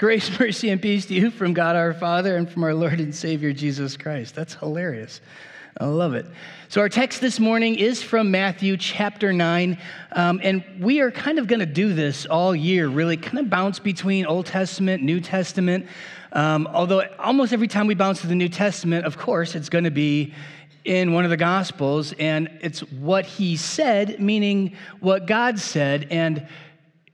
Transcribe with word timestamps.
Grace, 0.00 0.40
mercy, 0.40 0.70
and 0.70 0.80
peace 0.80 1.04
to 1.04 1.14
you 1.14 1.30
from 1.30 1.52
God 1.52 1.76
our 1.76 1.92
Father 1.92 2.34
and 2.38 2.50
from 2.50 2.64
our 2.64 2.72
Lord 2.72 3.00
and 3.00 3.14
Savior 3.14 3.52
Jesus 3.52 3.98
Christ. 3.98 4.34
That's 4.34 4.54
hilarious. 4.54 5.20
I 5.78 5.84
love 5.84 6.14
it. 6.14 6.24
So, 6.70 6.80
our 6.80 6.88
text 6.88 7.20
this 7.20 7.38
morning 7.38 7.74
is 7.74 8.02
from 8.02 8.30
Matthew 8.30 8.78
chapter 8.78 9.30
9. 9.30 9.76
Um, 10.12 10.40
and 10.42 10.64
we 10.80 11.00
are 11.00 11.10
kind 11.10 11.38
of 11.38 11.48
going 11.48 11.60
to 11.60 11.66
do 11.66 11.92
this 11.92 12.24
all 12.24 12.56
year, 12.56 12.88
really 12.88 13.18
kind 13.18 13.40
of 13.40 13.50
bounce 13.50 13.78
between 13.78 14.24
Old 14.24 14.46
Testament, 14.46 15.02
New 15.02 15.20
Testament. 15.20 15.86
Um, 16.32 16.66
although, 16.72 17.02
almost 17.18 17.52
every 17.52 17.68
time 17.68 17.86
we 17.86 17.94
bounce 17.94 18.22
to 18.22 18.26
the 18.26 18.34
New 18.34 18.48
Testament, 18.48 19.04
of 19.04 19.18
course, 19.18 19.54
it's 19.54 19.68
going 19.68 19.84
to 19.84 19.90
be 19.90 20.32
in 20.86 21.12
one 21.12 21.24
of 21.24 21.30
the 21.30 21.36
Gospels. 21.36 22.14
And 22.18 22.48
it's 22.62 22.80
what 22.80 23.26
he 23.26 23.58
said, 23.58 24.18
meaning 24.18 24.76
what 25.00 25.26
God 25.26 25.58
said. 25.58 26.06
And 26.10 26.48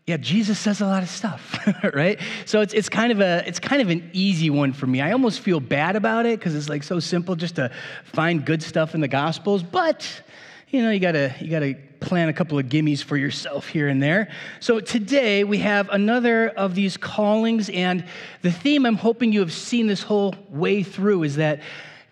yeah, 0.06 0.16
Jesus 0.16 0.56
says 0.56 0.80
a 0.80 0.86
lot 0.86 1.02
of 1.02 1.08
stuff, 1.08 1.58
right? 1.94 2.20
So 2.44 2.60
it's, 2.60 2.72
it's 2.72 2.88
kind 2.88 3.10
of 3.10 3.20
a 3.20 3.42
it's 3.44 3.58
kind 3.58 3.82
of 3.82 3.90
an 3.90 4.08
easy 4.12 4.50
one 4.50 4.72
for 4.72 4.86
me. 4.86 5.00
I 5.00 5.10
almost 5.10 5.40
feel 5.40 5.58
bad 5.58 5.96
about 5.96 6.26
it 6.26 6.38
because 6.38 6.54
it's 6.54 6.68
like 6.68 6.84
so 6.84 7.00
simple 7.00 7.34
just 7.34 7.56
to 7.56 7.72
find 8.04 8.44
good 8.44 8.62
stuff 8.62 8.94
in 8.94 9.00
the 9.00 9.08
Gospels, 9.08 9.64
but 9.64 10.22
you 10.68 10.80
know 10.80 10.92
you 10.92 11.00
gotta 11.00 11.34
you 11.40 11.50
gotta 11.50 11.74
plan 11.98 12.28
a 12.28 12.32
couple 12.32 12.56
of 12.56 12.66
gimmies 12.66 13.02
for 13.02 13.16
yourself 13.16 13.66
here 13.66 13.88
and 13.88 14.00
there. 14.00 14.30
So 14.60 14.78
today 14.78 15.42
we 15.42 15.58
have 15.58 15.88
another 15.88 16.50
of 16.50 16.76
these 16.76 16.96
callings, 16.96 17.68
and 17.68 18.04
the 18.42 18.52
theme 18.52 18.86
I'm 18.86 18.94
hoping 18.94 19.32
you 19.32 19.40
have 19.40 19.52
seen 19.52 19.88
this 19.88 20.04
whole 20.04 20.36
way 20.50 20.84
through 20.84 21.24
is 21.24 21.34
that 21.36 21.62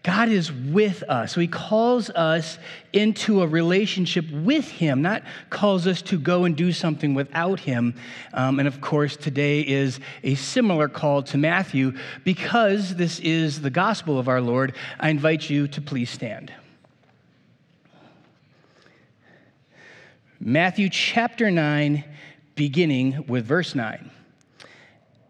God 0.04 0.28
is 0.28 0.52
with 0.52 1.02
us. 1.04 1.32
So 1.32 1.40
he 1.40 1.48
calls 1.48 2.10
us 2.10 2.58
into 2.92 3.40
a 3.40 3.46
relationship 3.46 4.30
with 4.30 4.70
him, 4.70 5.00
not 5.00 5.22
calls 5.48 5.86
us 5.86 6.02
to 6.02 6.18
go 6.18 6.44
and 6.44 6.54
do 6.54 6.72
something 6.72 7.14
without 7.14 7.58
him. 7.58 7.94
Um, 8.34 8.58
and 8.58 8.68
of 8.68 8.82
course, 8.82 9.16
today 9.16 9.62
is 9.62 10.00
a 10.22 10.34
similar 10.34 10.88
call 10.88 11.22
to 11.24 11.38
Matthew. 11.38 11.94
Because 12.22 12.96
this 12.96 13.18
is 13.20 13.62
the 13.62 13.70
gospel 13.70 14.18
of 14.18 14.28
our 14.28 14.42
Lord, 14.42 14.76
I 15.00 15.08
invite 15.08 15.48
you 15.48 15.68
to 15.68 15.80
please 15.80 16.10
stand. 16.10 16.52
Matthew 20.38 20.90
chapter 20.90 21.50
9, 21.50 22.04
beginning 22.56 23.24
with 23.26 23.46
verse 23.46 23.74
9. 23.74 24.10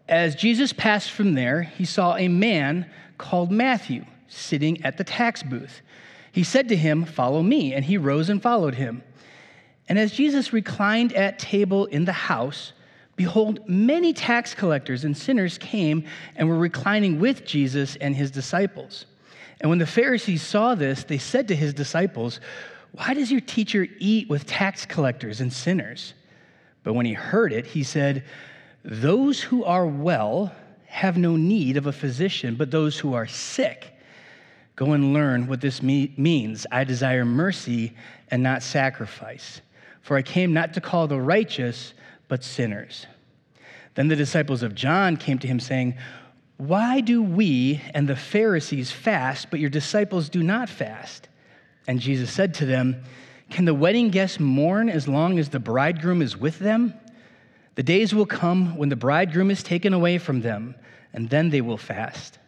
As 0.09 0.35
Jesus 0.35 0.73
passed 0.73 1.11
from 1.11 1.33
there, 1.33 1.61
he 1.61 1.85
saw 1.85 2.17
a 2.17 2.27
man 2.27 2.91
called 3.17 3.53
Matthew 3.53 4.03
sitting 4.35 4.83
at 4.83 4.97
the 4.97 5.03
tax 5.03 5.41
booth. 5.43 5.81
He 6.31 6.43
said 6.43 6.69
to 6.69 6.75
him, 6.75 7.05
Follow 7.05 7.41
me. 7.41 7.73
And 7.73 7.85
he 7.85 7.97
rose 7.97 8.29
and 8.29 8.41
followed 8.41 8.75
him. 8.75 9.03
And 9.87 9.97
as 9.97 10.11
Jesus 10.11 10.51
reclined 10.51 11.13
at 11.13 11.39
table 11.39 11.85
in 11.85 12.05
the 12.05 12.11
house, 12.11 12.73
behold, 13.15 13.67
many 13.69 14.13
tax 14.13 14.53
collectors 14.53 15.03
and 15.05 15.15
sinners 15.15 15.57
came 15.57 16.05
and 16.35 16.49
were 16.49 16.57
reclining 16.57 17.19
with 17.19 17.45
Jesus 17.45 17.95
and 17.97 18.15
his 18.15 18.31
disciples. 18.31 19.05
And 19.61 19.69
when 19.69 19.79
the 19.79 19.85
Pharisees 19.85 20.41
saw 20.41 20.75
this, 20.75 21.03
they 21.03 21.17
said 21.17 21.47
to 21.47 21.55
his 21.55 21.73
disciples, 21.73 22.39
Why 22.91 23.13
does 23.13 23.31
your 23.31 23.41
teacher 23.41 23.87
eat 23.99 24.27
with 24.29 24.45
tax 24.45 24.85
collectors 24.85 25.39
and 25.39 25.53
sinners? 25.53 26.13
But 26.83 26.93
when 26.93 27.05
he 27.05 27.13
heard 27.13 27.53
it, 27.53 27.65
he 27.65 27.83
said, 27.83 28.25
Those 28.83 29.41
who 29.41 29.63
are 29.63 29.87
well 29.87 30.53
have 30.87 31.17
no 31.17 31.35
need 31.35 31.77
of 31.77 31.87
a 31.87 31.91
physician, 31.91 32.55
but 32.55 32.71
those 32.71 32.97
who 32.99 33.13
are 33.13 33.27
sick. 33.27 33.94
Go 34.75 34.91
and 34.91 35.13
learn 35.13 35.47
what 35.47 35.61
this 35.61 35.81
me- 35.81 36.13
means. 36.17 36.67
I 36.71 36.83
desire 36.83 37.25
mercy 37.25 37.93
and 38.29 38.43
not 38.43 38.61
sacrifice. 38.61 39.61
For 40.01 40.17
I 40.17 40.21
came 40.21 40.53
not 40.53 40.73
to 40.73 40.81
call 40.81 41.07
the 41.07 41.19
righteous, 41.19 41.93
but 42.27 42.43
sinners. 42.43 43.05
Then 43.95 44.09
the 44.09 44.15
disciples 44.15 44.61
of 44.61 44.75
John 44.75 45.17
came 45.17 45.39
to 45.39 45.47
him, 45.47 45.59
saying, 45.59 45.95
Why 46.57 46.99
do 46.99 47.23
we 47.23 47.81
and 47.93 48.07
the 48.07 48.15
Pharisees 48.15 48.91
fast, 48.91 49.49
but 49.49 49.59
your 49.59 49.69
disciples 49.69 50.29
do 50.29 50.43
not 50.43 50.69
fast? 50.69 51.29
And 51.87 51.99
Jesus 51.99 52.31
said 52.31 52.53
to 52.55 52.65
them, 52.65 53.03
Can 53.49 53.65
the 53.65 53.73
wedding 53.73 54.09
guests 54.09 54.39
mourn 54.39 54.89
as 54.89 55.07
long 55.07 55.39
as 55.39 55.49
the 55.49 55.59
bridegroom 55.59 56.21
is 56.21 56.35
with 56.35 56.59
them? 56.59 56.93
The 57.75 57.83
days 57.83 58.13
will 58.13 58.25
come 58.25 58.77
when 58.77 58.89
the 58.89 58.95
bridegroom 58.95 59.51
is 59.51 59.63
taken 59.63 59.93
away 59.93 60.17
from 60.17 60.41
them, 60.41 60.75
and 61.13 61.29
then 61.29 61.49
they 61.49 61.61
will 61.61 61.77
fast. 61.77 62.39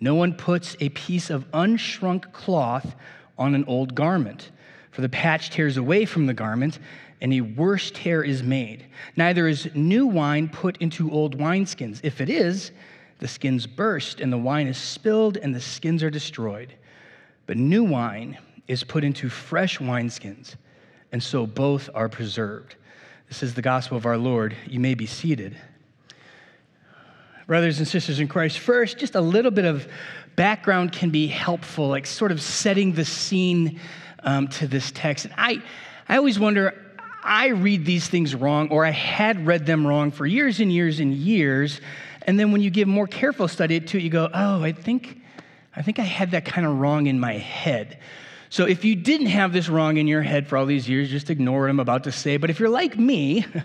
No 0.00 0.14
one 0.14 0.34
puts 0.34 0.76
a 0.80 0.90
piece 0.90 1.30
of 1.30 1.50
unshrunk 1.52 2.32
cloth 2.32 2.94
on 3.36 3.54
an 3.54 3.64
old 3.66 3.94
garment, 3.94 4.50
for 4.90 5.00
the 5.02 5.08
patch 5.08 5.50
tears 5.50 5.76
away 5.76 6.04
from 6.04 6.26
the 6.26 6.34
garment, 6.34 6.78
and 7.20 7.32
a 7.32 7.40
worse 7.40 7.90
tear 7.90 8.22
is 8.22 8.42
made. 8.42 8.86
Neither 9.16 9.48
is 9.48 9.68
new 9.74 10.06
wine 10.06 10.48
put 10.48 10.76
into 10.78 11.10
old 11.10 11.36
wineskins. 11.38 12.00
If 12.02 12.20
it 12.20 12.30
is, 12.30 12.70
the 13.18 13.28
skins 13.28 13.66
burst, 13.66 14.20
and 14.20 14.32
the 14.32 14.38
wine 14.38 14.68
is 14.68 14.78
spilled, 14.78 15.36
and 15.36 15.54
the 15.54 15.60
skins 15.60 16.02
are 16.02 16.10
destroyed. 16.10 16.74
But 17.46 17.56
new 17.56 17.82
wine 17.82 18.38
is 18.68 18.84
put 18.84 19.02
into 19.02 19.28
fresh 19.28 19.78
wineskins, 19.78 20.54
and 21.10 21.22
so 21.22 21.46
both 21.46 21.90
are 21.94 22.08
preserved. 22.08 22.76
This 23.28 23.42
is 23.42 23.54
the 23.54 23.62
gospel 23.62 23.96
of 23.96 24.06
our 24.06 24.16
Lord. 24.16 24.56
You 24.66 24.78
may 24.78 24.94
be 24.94 25.06
seated 25.06 25.56
brothers 27.48 27.78
and 27.78 27.88
sisters 27.88 28.20
in 28.20 28.28
Christ. 28.28 28.58
First, 28.58 28.98
just 28.98 29.14
a 29.14 29.22
little 29.22 29.50
bit 29.50 29.64
of 29.64 29.88
background 30.36 30.92
can 30.92 31.08
be 31.08 31.26
helpful, 31.26 31.88
like 31.88 32.06
sort 32.06 32.30
of 32.30 32.42
setting 32.42 32.92
the 32.92 33.06
scene 33.06 33.80
um, 34.22 34.48
to 34.48 34.68
this 34.68 34.92
text. 34.92 35.24
And 35.24 35.34
I, 35.38 35.62
I 36.10 36.18
always 36.18 36.38
wonder, 36.38 36.74
I 37.24 37.48
read 37.48 37.86
these 37.86 38.06
things 38.06 38.34
wrong, 38.34 38.68
or 38.70 38.84
I 38.84 38.90
had 38.90 39.46
read 39.46 39.64
them 39.64 39.86
wrong 39.86 40.10
for 40.10 40.26
years 40.26 40.60
and 40.60 40.70
years 40.70 41.00
and 41.00 41.14
years. 41.14 41.80
And 42.26 42.38
then 42.38 42.52
when 42.52 42.60
you 42.60 42.68
give 42.68 42.86
more 42.86 43.06
careful 43.06 43.48
study 43.48 43.80
to 43.80 43.96
it, 43.96 44.02
you 44.02 44.10
go, 44.10 44.28
oh, 44.32 44.62
I 44.62 44.72
think, 44.72 45.18
I 45.74 45.80
think 45.80 45.98
I 45.98 46.02
had 46.02 46.32
that 46.32 46.44
kind 46.44 46.66
of 46.66 46.78
wrong 46.78 47.06
in 47.06 47.18
my 47.18 47.38
head. 47.38 47.98
So 48.50 48.66
if 48.66 48.84
you 48.84 48.94
didn't 48.94 49.28
have 49.28 49.54
this 49.54 49.70
wrong 49.70 49.96
in 49.96 50.06
your 50.06 50.22
head 50.22 50.46
for 50.46 50.58
all 50.58 50.66
these 50.66 50.86
years, 50.86 51.08
just 51.08 51.30
ignore 51.30 51.62
what 51.62 51.70
I'm 51.70 51.80
about 51.80 52.04
to 52.04 52.12
say. 52.12 52.36
But 52.36 52.50
if 52.50 52.60
you're 52.60 52.68
like 52.68 52.98
me, 52.98 53.46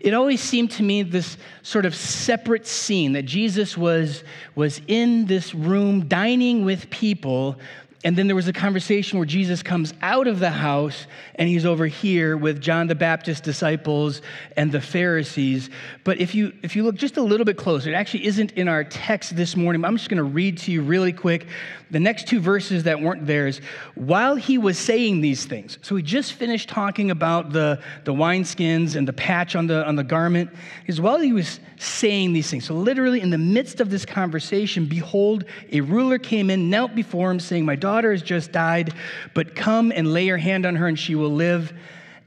it 0.00 0.14
always 0.14 0.40
seemed 0.40 0.70
to 0.72 0.82
me 0.82 1.02
this 1.02 1.36
sort 1.62 1.86
of 1.86 1.94
separate 1.94 2.66
scene 2.66 3.12
that 3.12 3.24
Jesus 3.24 3.76
was, 3.76 4.24
was 4.54 4.80
in 4.86 5.26
this 5.26 5.54
room 5.54 6.06
dining 6.06 6.64
with 6.64 6.90
people 6.90 7.58
and 8.04 8.16
then 8.16 8.26
there 8.26 8.36
was 8.36 8.46
a 8.46 8.52
conversation 8.52 9.18
where 9.18 9.26
Jesus 9.26 9.62
comes 9.62 9.94
out 10.02 10.26
of 10.26 10.38
the 10.38 10.50
house 10.50 11.06
and 11.34 11.48
he's 11.48 11.64
over 11.64 11.86
here 11.86 12.36
with 12.36 12.60
John 12.60 12.86
the 12.86 12.94
Baptist's 12.94 13.40
disciples 13.40 14.22
and 14.56 14.70
the 14.70 14.80
Pharisees. 14.80 15.70
But 16.04 16.20
if 16.20 16.34
you 16.34 16.52
if 16.62 16.76
you 16.76 16.84
look 16.84 16.96
just 16.96 17.16
a 17.16 17.22
little 17.22 17.46
bit 17.46 17.56
closer, 17.56 17.90
it 17.90 17.94
actually 17.94 18.26
isn't 18.26 18.52
in 18.52 18.68
our 18.68 18.84
text 18.84 19.34
this 19.34 19.56
morning. 19.56 19.84
I'm 19.84 19.96
just 19.96 20.10
going 20.10 20.18
to 20.18 20.24
read 20.24 20.58
to 20.58 20.72
you 20.72 20.82
really 20.82 21.12
quick. 21.12 21.46
The 21.90 22.00
next 22.00 22.26
two 22.28 22.40
verses 22.40 22.84
that 22.84 23.00
weren't 23.00 23.26
there 23.26 23.46
is 23.46 23.60
while 23.94 24.36
he 24.36 24.58
was 24.58 24.78
saying 24.78 25.20
these 25.20 25.46
things. 25.46 25.78
So 25.82 25.96
he 25.96 26.02
just 26.02 26.34
finished 26.34 26.68
talking 26.68 27.10
about 27.10 27.52
the 27.52 27.80
the 28.04 28.12
wineskins 28.12 28.94
and 28.94 29.08
the 29.08 29.12
patch 29.14 29.56
on 29.56 29.66
the 29.66 29.86
on 29.86 29.96
the 29.96 30.04
garment. 30.04 30.50
Is 30.86 31.00
while 31.00 31.18
he 31.18 31.32
was 31.32 31.60
saying 31.78 32.32
these 32.32 32.50
things. 32.50 32.64
So 32.64 32.74
literally 32.74 33.20
in 33.20 33.30
the 33.30 33.38
midst 33.38 33.80
of 33.80 33.90
this 33.90 34.04
conversation, 34.04 34.86
behold, 34.86 35.44
a 35.72 35.80
ruler 35.80 36.18
came 36.18 36.50
in, 36.50 36.70
knelt 36.70 36.94
before 36.94 37.30
him, 37.30 37.40
saying, 37.40 37.64
My 37.64 37.76
daughter 37.76 37.95
daughter 37.96 38.12
has 38.12 38.22
just 38.22 38.52
died, 38.52 38.92
but 39.32 39.56
come 39.56 39.90
and 39.90 40.12
lay 40.12 40.26
your 40.26 40.36
hand 40.36 40.66
on 40.66 40.76
her 40.76 40.86
and 40.86 40.98
she 40.98 41.14
will 41.14 41.30
live. 41.30 41.72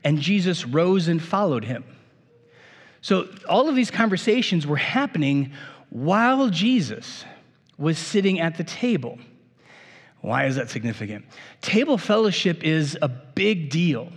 And 0.03 0.19
Jesus 0.19 0.65
rose 0.65 1.07
and 1.07 1.21
followed 1.21 1.63
him. 1.63 1.83
So 3.01 3.27
all 3.47 3.69
of 3.69 3.75
these 3.75 3.91
conversations 3.91 4.65
were 4.65 4.77
happening 4.77 5.53
while 5.91 6.49
Jesus 6.49 7.23
was 7.77 7.99
sitting 7.99 8.39
at 8.39 8.57
the 8.57 8.63
table. 8.63 9.19
Why 10.21 10.45
is 10.45 10.55
that 10.55 10.71
significant? 10.71 11.25
Table 11.61 11.99
fellowship 11.99 12.63
is 12.63 12.97
a 12.99 13.07
big 13.07 13.69
deal. 13.69 14.11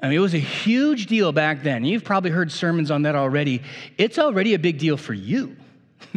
I 0.00 0.06
mean, 0.06 0.16
it 0.16 0.20
was 0.20 0.34
a 0.34 0.38
huge 0.38 1.06
deal 1.06 1.32
back 1.32 1.64
then. 1.64 1.84
You've 1.84 2.04
probably 2.04 2.30
heard 2.30 2.52
sermons 2.52 2.90
on 2.90 3.02
that 3.02 3.16
already. 3.16 3.62
It's 3.98 4.18
already 4.18 4.54
a 4.54 4.58
big 4.58 4.78
deal 4.78 4.96
for 4.96 5.12
you. 5.12 5.56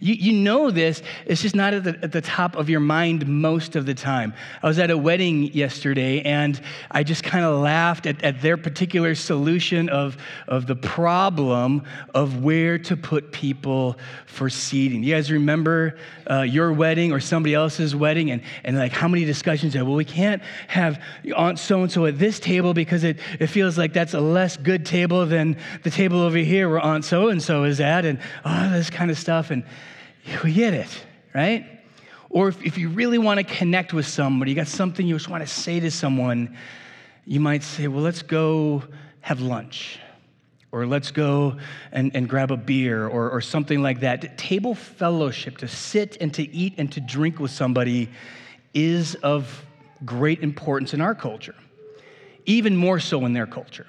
you, 0.00 0.14
you 0.14 0.32
know 0.32 0.70
this, 0.70 1.02
it's 1.26 1.42
just 1.42 1.54
not 1.54 1.74
at 1.74 1.84
the, 1.84 1.98
at 2.02 2.12
the 2.12 2.20
top 2.20 2.56
of 2.56 2.68
your 2.68 2.80
mind 2.80 3.26
most 3.26 3.76
of 3.76 3.86
the 3.86 3.94
time. 3.94 4.34
I 4.62 4.66
was 4.66 4.78
at 4.78 4.90
a 4.90 4.98
wedding 4.98 5.52
yesterday 5.52 6.22
and 6.22 6.60
I 6.90 7.02
just 7.02 7.22
kind 7.22 7.44
of 7.44 7.60
laughed 7.60 8.06
at, 8.06 8.22
at 8.22 8.42
their 8.42 8.56
particular 8.56 9.14
solution 9.14 9.88
of, 9.88 10.16
of 10.48 10.66
the 10.66 10.76
problem 10.76 11.84
of 12.14 12.42
where 12.42 12.78
to 12.78 12.96
put 12.96 13.32
people 13.32 13.96
for 14.26 14.50
seating. 14.50 15.02
You 15.02 15.14
guys 15.14 15.30
remember 15.30 15.96
uh, 16.30 16.42
your 16.42 16.72
wedding 16.72 17.12
or 17.12 17.20
somebody 17.20 17.54
else's 17.54 17.94
wedding 17.94 18.30
and, 18.30 18.42
and 18.64 18.76
like 18.76 18.92
how 18.92 19.08
many 19.08 19.24
discussions 19.24 19.72
there? 19.72 19.84
Well, 19.84 19.94
we 19.94 20.04
can't 20.04 20.42
have 20.68 21.00
Aunt 21.36 21.58
so 21.58 21.82
and 21.82 21.90
so 21.90 22.06
at 22.06 22.18
this 22.18 22.40
table 22.40 22.74
because 22.74 23.04
it, 23.04 23.18
it 23.38 23.46
feels 23.48 23.78
like 23.78 23.92
that's 23.92 24.14
a 24.14 24.20
less 24.20 24.56
good 24.56 24.84
table 24.84 25.26
than 25.26 25.56
the 25.82 25.90
table 25.90 26.20
over 26.20 26.38
here 26.38 26.68
where 26.68 26.80
Aunt 26.80 27.04
so 27.04 27.28
and 27.28 27.42
so 27.42 27.64
is 27.64 27.80
at, 27.80 28.04
and 28.04 28.18
all 28.44 28.70
this 28.70 28.90
kind 28.90 29.10
of 29.10 29.18
stuff 29.26 29.50
and 29.50 29.64
we 30.44 30.52
get 30.52 30.72
it, 30.72 31.04
right? 31.34 31.66
Or 32.30 32.46
if, 32.46 32.62
if 32.62 32.78
you 32.78 32.90
really 32.90 33.18
want 33.18 33.38
to 33.38 33.44
connect 33.44 33.92
with 33.92 34.06
somebody, 34.06 34.52
you 34.52 34.54
got 34.54 34.68
something 34.68 35.04
you 35.04 35.16
just 35.16 35.28
want 35.28 35.42
to 35.42 35.52
say 35.52 35.80
to 35.80 35.90
someone, 35.90 36.56
you 37.24 37.40
might 37.40 37.64
say, 37.64 37.88
well, 37.88 38.04
let's 38.04 38.22
go 38.22 38.84
have 39.22 39.40
lunch. 39.40 39.98
or 40.76 40.86
let's 40.86 41.10
go 41.10 41.56
and, 41.90 42.14
and 42.14 42.28
grab 42.28 42.50
a 42.50 42.56
beer 42.56 43.08
or, 43.08 43.30
or 43.30 43.40
something 43.40 43.82
like 43.82 44.00
that. 44.00 44.36
Table 44.36 44.74
fellowship, 44.74 45.56
to 45.58 45.68
sit 45.68 46.18
and 46.20 46.34
to 46.34 46.42
eat 46.54 46.74
and 46.76 46.92
to 46.92 47.00
drink 47.00 47.38
with 47.38 47.50
somebody, 47.50 48.10
is 48.74 49.14
of 49.16 49.64
great 50.04 50.40
importance 50.42 50.92
in 50.92 51.00
our 51.00 51.14
culture, 51.14 51.54
even 52.44 52.76
more 52.76 53.00
so 53.00 53.24
in 53.24 53.32
their 53.32 53.46
culture. 53.46 53.86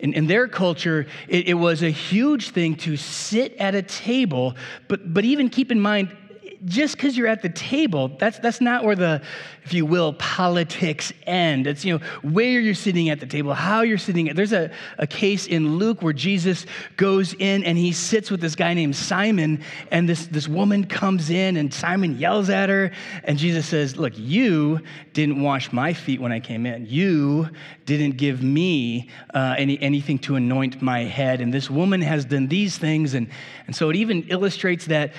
In, 0.00 0.14
in 0.14 0.26
their 0.26 0.48
culture, 0.48 1.06
it, 1.28 1.48
it 1.48 1.54
was 1.54 1.82
a 1.82 1.90
huge 1.90 2.50
thing 2.50 2.74
to 2.76 2.96
sit 2.96 3.54
at 3.56 3.74
a 3.74 3.82
table, 3.82 4.56
but, 4.88 5.12
but 5.12 5.24
even 5.24 5.50
keep 5.50 5.70
in 5.70 5.80
mind, 5.80 6.16
just 6.64 6.96
because 6.96 7.16
you're 7.16 7.26
at 7.26 7.42
the 7.42 7.48
table, 7.48 8.08
that's, 8.18 8.38
that's 8.38 8.60
not 8.60 8.84
where 8.84 8.96
the, 8.96 9.22
if 9.64 9.72
you 9.72 9.86
will, 9.86 10.12
politics 10.14 11.12
end. 11.26 11.66
It's, 11.66 11.84
you 11.84 11.98
know, 11.98 12.04
where 12.22 12.60
you're 12.60 12.74
sitting 12.74 13.08
at 13.08 13.18
the 13.20 13.26
table, 13.26 13.54
how 13.54 13.80
you're 13.80 13.98
sitting. 13.98 14.34
There's 14.34 14.52
a, 14.52 14.70
a 14.98 15.06
case 15.06 15.46
in 15.46 15.76
Luke 15.76 16.02
where 16.02 16.12
Jesus 16.12 16.66
goes 16.96 17.34
in 17.34 17.64
and 17.64 17.78
he 17.78 17.92
sits 17.92 18.30
with 18.30 18.40
this 18.40 18.54
guy 18.54 18.74
named 18.74 18.94
Simon, 18.94 19.62
and 19.90 20.08
this, 20.08 20.26
this 20.26 20.48
woman 20.48 20.84
comes 20.84 21.30
in, 21.30 21.56
and 21.56 21.72
Simon 21.72 22.18
yells 22.18 22.50
at 22.50 22.68
her, 22.68 22.90
and 23.24 23.38
Jesus 23.38 23.66
says, 23.66 23.96
Look, 23.96 24.12
you 24.18 24.80
didn't 25.14 25.42
wash 25.42 25.72
my 25.72 25.92
feet 25.92 26.20
when 26.20 26.32
I 26.32 26.40
came 26.40 26.66
in. 26.66 26.86
You 26.86 27.48
didn't 27.86 28.16
give 28.16 28.42
me 28.42 29.08
uh, 29.34 29.54
any, 29.56 29.80
anything 29.80 30.18
to 30.20 30.36
anoint 30.36 30.82
my 30.82 31.00
head. 31.00 31.40
And 31.40 31.52
this 31.52 31.70
woman 31.70 32.00
has 32.02 32.24
done 32.24 32.48
these 32.48 32.76
things. 32.78 33.14
And, 33.14 33.28
and 33.66 33.74
so 33.74 33.88
it 33.90 33.96
even 33.96 34.22
illustrates 34.28 34.86
that 34.86 35.12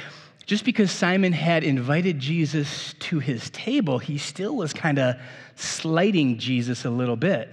just 0.51 0.65
because 0.65 0.91
Simon 0.91 1.31
had 1.31 1.63
invited 1.63 2.19
Jesus 2.19 2.93
to 2.99 3.19
his 3.19 3.49
table, 3.51 3.99
he 3.99 4.17
still 4.17 4.53
was 4.53 4.73
kind 4.73 4.99
of 4.99 5.15
slighting 5.55 6.39
Jesus 6.39 6.83
a 6.83 6.89
little 6.89 7.15
bit. 7.15 7.47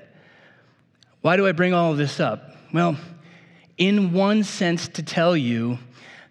Why 1.20 1.36
do 1.36 1.46
I 1.46 1.52
bring 1.52 1.72
all 1.72 1.92
of 1.92 1.96
this 1.96 2.18
up? 2.18 2.56
Well, 2.74 2.96
in 3.76 4.12
one 4.12 4.42
sense, 4.42 4.88
to 4.88 5.04
tell 5.04 5.36
you 5.36 5.78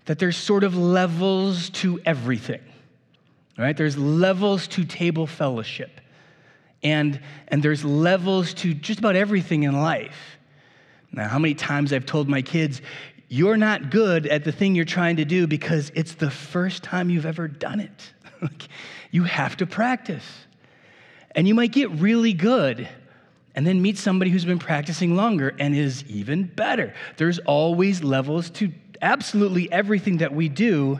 that 0.08 0.20
there's 0.20 0.36
sort 0.36 0.66
of 0.66 0.76
levels 0.76 1.70
to 1.70 2.02
everything, 2.06 2.60
right? 3.58 3.78
There's 3.78 3.98
levels 3.98 4.68
to 4.68 4.84
table 4.84 5.26
fellowship, 5.26 6.02
and, 6.84 7.22
and 7.48 7.64
there's 7.64 7.86
levels 7.86 8.54
to 8.56 8.74
just 8.74 9.00
about 9.00 9.16
everything 9.16 9.64
in 9.64 9.72
life. 9.72 10.38
Now, 11.14 11.30
how 11.30 11.40
many 11.40 11.54
times 11.54 11.94
I've 11.94 12.06
told 12.06 12.28
my 12.28 12.42
kids, 12.42 12.82
you're 13.28 13.58
not 13.58 13.92
good 13.92 14.26
at 14.28 14.44
the 14.44 14.52
thing 14.52 14.76
you're 14.76 14.86
trying 14.86 15.18
to 15.18 15.26
do 15.26 15.48
because 15.48 15.92
it's 15.96 16.16
the 16.16 16.32
first 16.32 16.84
time 16.84 17.10
you've 17.10 17.26
ever 17.26 17.48
done 17.48 17.80
it. 17.80 18.14
you 19.12 19.24
have 19.24 19.58
to 19.58 19.66
practice. 19.66 20.24
And 21.32 21.48
you 21.48 21.54
might 21.54 21.72
get 21.72 21.92
really 21.92 22.34
good 22.34 22.88
and 23.54 23.66
then 23.66 23.82
meet 23.82 23.98
somebody 23.98 24.32
who's 24.32 24.46
been 24.46 24.60
practicing 24.60 25.16
longer 25.16 25.56
and 25.60 25.76
is 25.76 26.04
even 26.06 26.44
better. 26.44 26.94
There's 27.18 27.40
always 27.40 28.04
levels 28.04 28.50
to 28.52 28.72
absolutely 29.02 29.72
everything 29.72 30.18
that 30.18 30.34
we 30.34 30.48
do. 30.48 31.00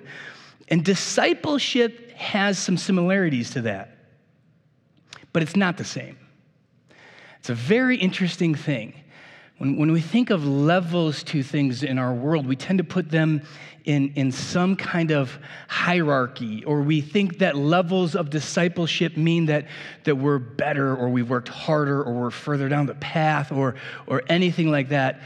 And 0.68 0.84
discipleship 0.84 2.12
has 2.12 2.58
some 2.60 2.78
similarities 2.78 3.52
to 3.52 3.62
that, 3.62 3.96
but 5.34 5.44
it's 5.44 5.56
not 5.56 5.78
the 5.78 5.86
same. 5.86 6.18
It's 7.40 7.50
a 7.50 7.56
very 7.56 7.98
interesting 7.98 8.56
thing. 8.56 8.94
When, 9.58 9.78
when 9.78 9.92
we 9.92 10.02
think 10.02 10.30
of 10.30 10.46
levels 10.46 11.24
to 11.24 11.42
things 11.42 11.84
in 11.84 11.98
our 11.98 12.14
world, 12.14 12.46
we 12.46 12.56
tend 12.56 12.78
to 12.78 12.84
put 12.84 13.10
them 13.10 13.42
in, 13.86 14.14
in 14.16 14.32
some 14.32 14.76
kind 14.76 15.12
of 15.12 15.40
hierarchy, 15.68 16.64
or 16.66 16.82
we 16.82 17.02
think 17.02 17.40
that 17.40 17.56
levels 17.56 18.16
of 18.16 18.30
discipleship 18.30 19.16
mean 19.16 19.46
that, 19.46 19.68
that 20.04 20.16
we're 20.16 20.40
better, 20.40 20.96
or 20.96 21.10
we've 21.10 21.30
worked 21.30 21.48
harder, 21.48 22.04
or 22.04 22.14
we're 22.14 22.30
further 22.30 22.70
down 22.70 22.86
the 22.86 22.96
path, 22.96 23.52
or, 23.52 23.76
or 24.06 24.24
anything 24.28 24.70
like 24.70 24.90
that. 24.90 25.22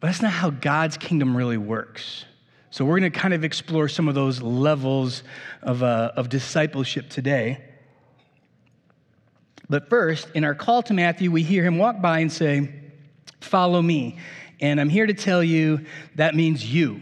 But 0.00 0.08
that's 0.08 0.22
not 0.22 0.32
how 0.32 0.50
God's 0.50 0.96
kingdom 0.96 1.36
really 1.36 1.58
works. 1.58 2.24
So 2.70 2.84
we're 2.84 2.98
going 2.98 3.12
to 3.12 3.18
kind 3.18 3.34
of 3.34 3.44
explore 3.44 3.88
some 3.88 4.08
of 4.08 4.14
those 4.14 4.42
levels 4.42 5.22
of, 5.62 5.82
uh, 5.82 6.12
of 6.16 6.28
discipleship 6.28 7.08
today. 7.08 7.62
But 9.68 9.88
first, 9.88 10.28
in 10.34 10.44
our 10.44 10.54
call 10.54 10.82
to 10.84 10.94
Matthew, 10.94 11.30
we 11.30 11.42
hear 11.42 11.64
him 11.64 11.78
walk 11.78 12.00
by 12.00 12.20
and 12.20 12.32
say, 12.32 12.75
Follow 13.46 13.80
me. 13.80 14.18
And 14.60 14.80
I'm 14.80 14.88
here 14.88 15.06
to 15.06 15.14
tell 15.14 15.42
you 15.42 15.86
that 16.16 16.34
means 16.34 16.64
you. 16.64 17.00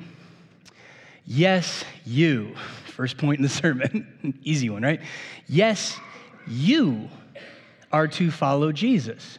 Yes, 1.26 1.84
you. 2.04 2.54
First 2.86 3.16
point 3.16 3.38
in 3.38 3.42
the 3.42 3.48
sermon. 3.48 4.38
Easy 4.42 4.70
one, 4.70 4.82
right? 4.82 5.00
Yes, 5.48 5.98
you 6.46 7.08
are 7.92 8.08
to 8.08 8.30
follow 8.30 8.72
Jesus. 8.72 9.38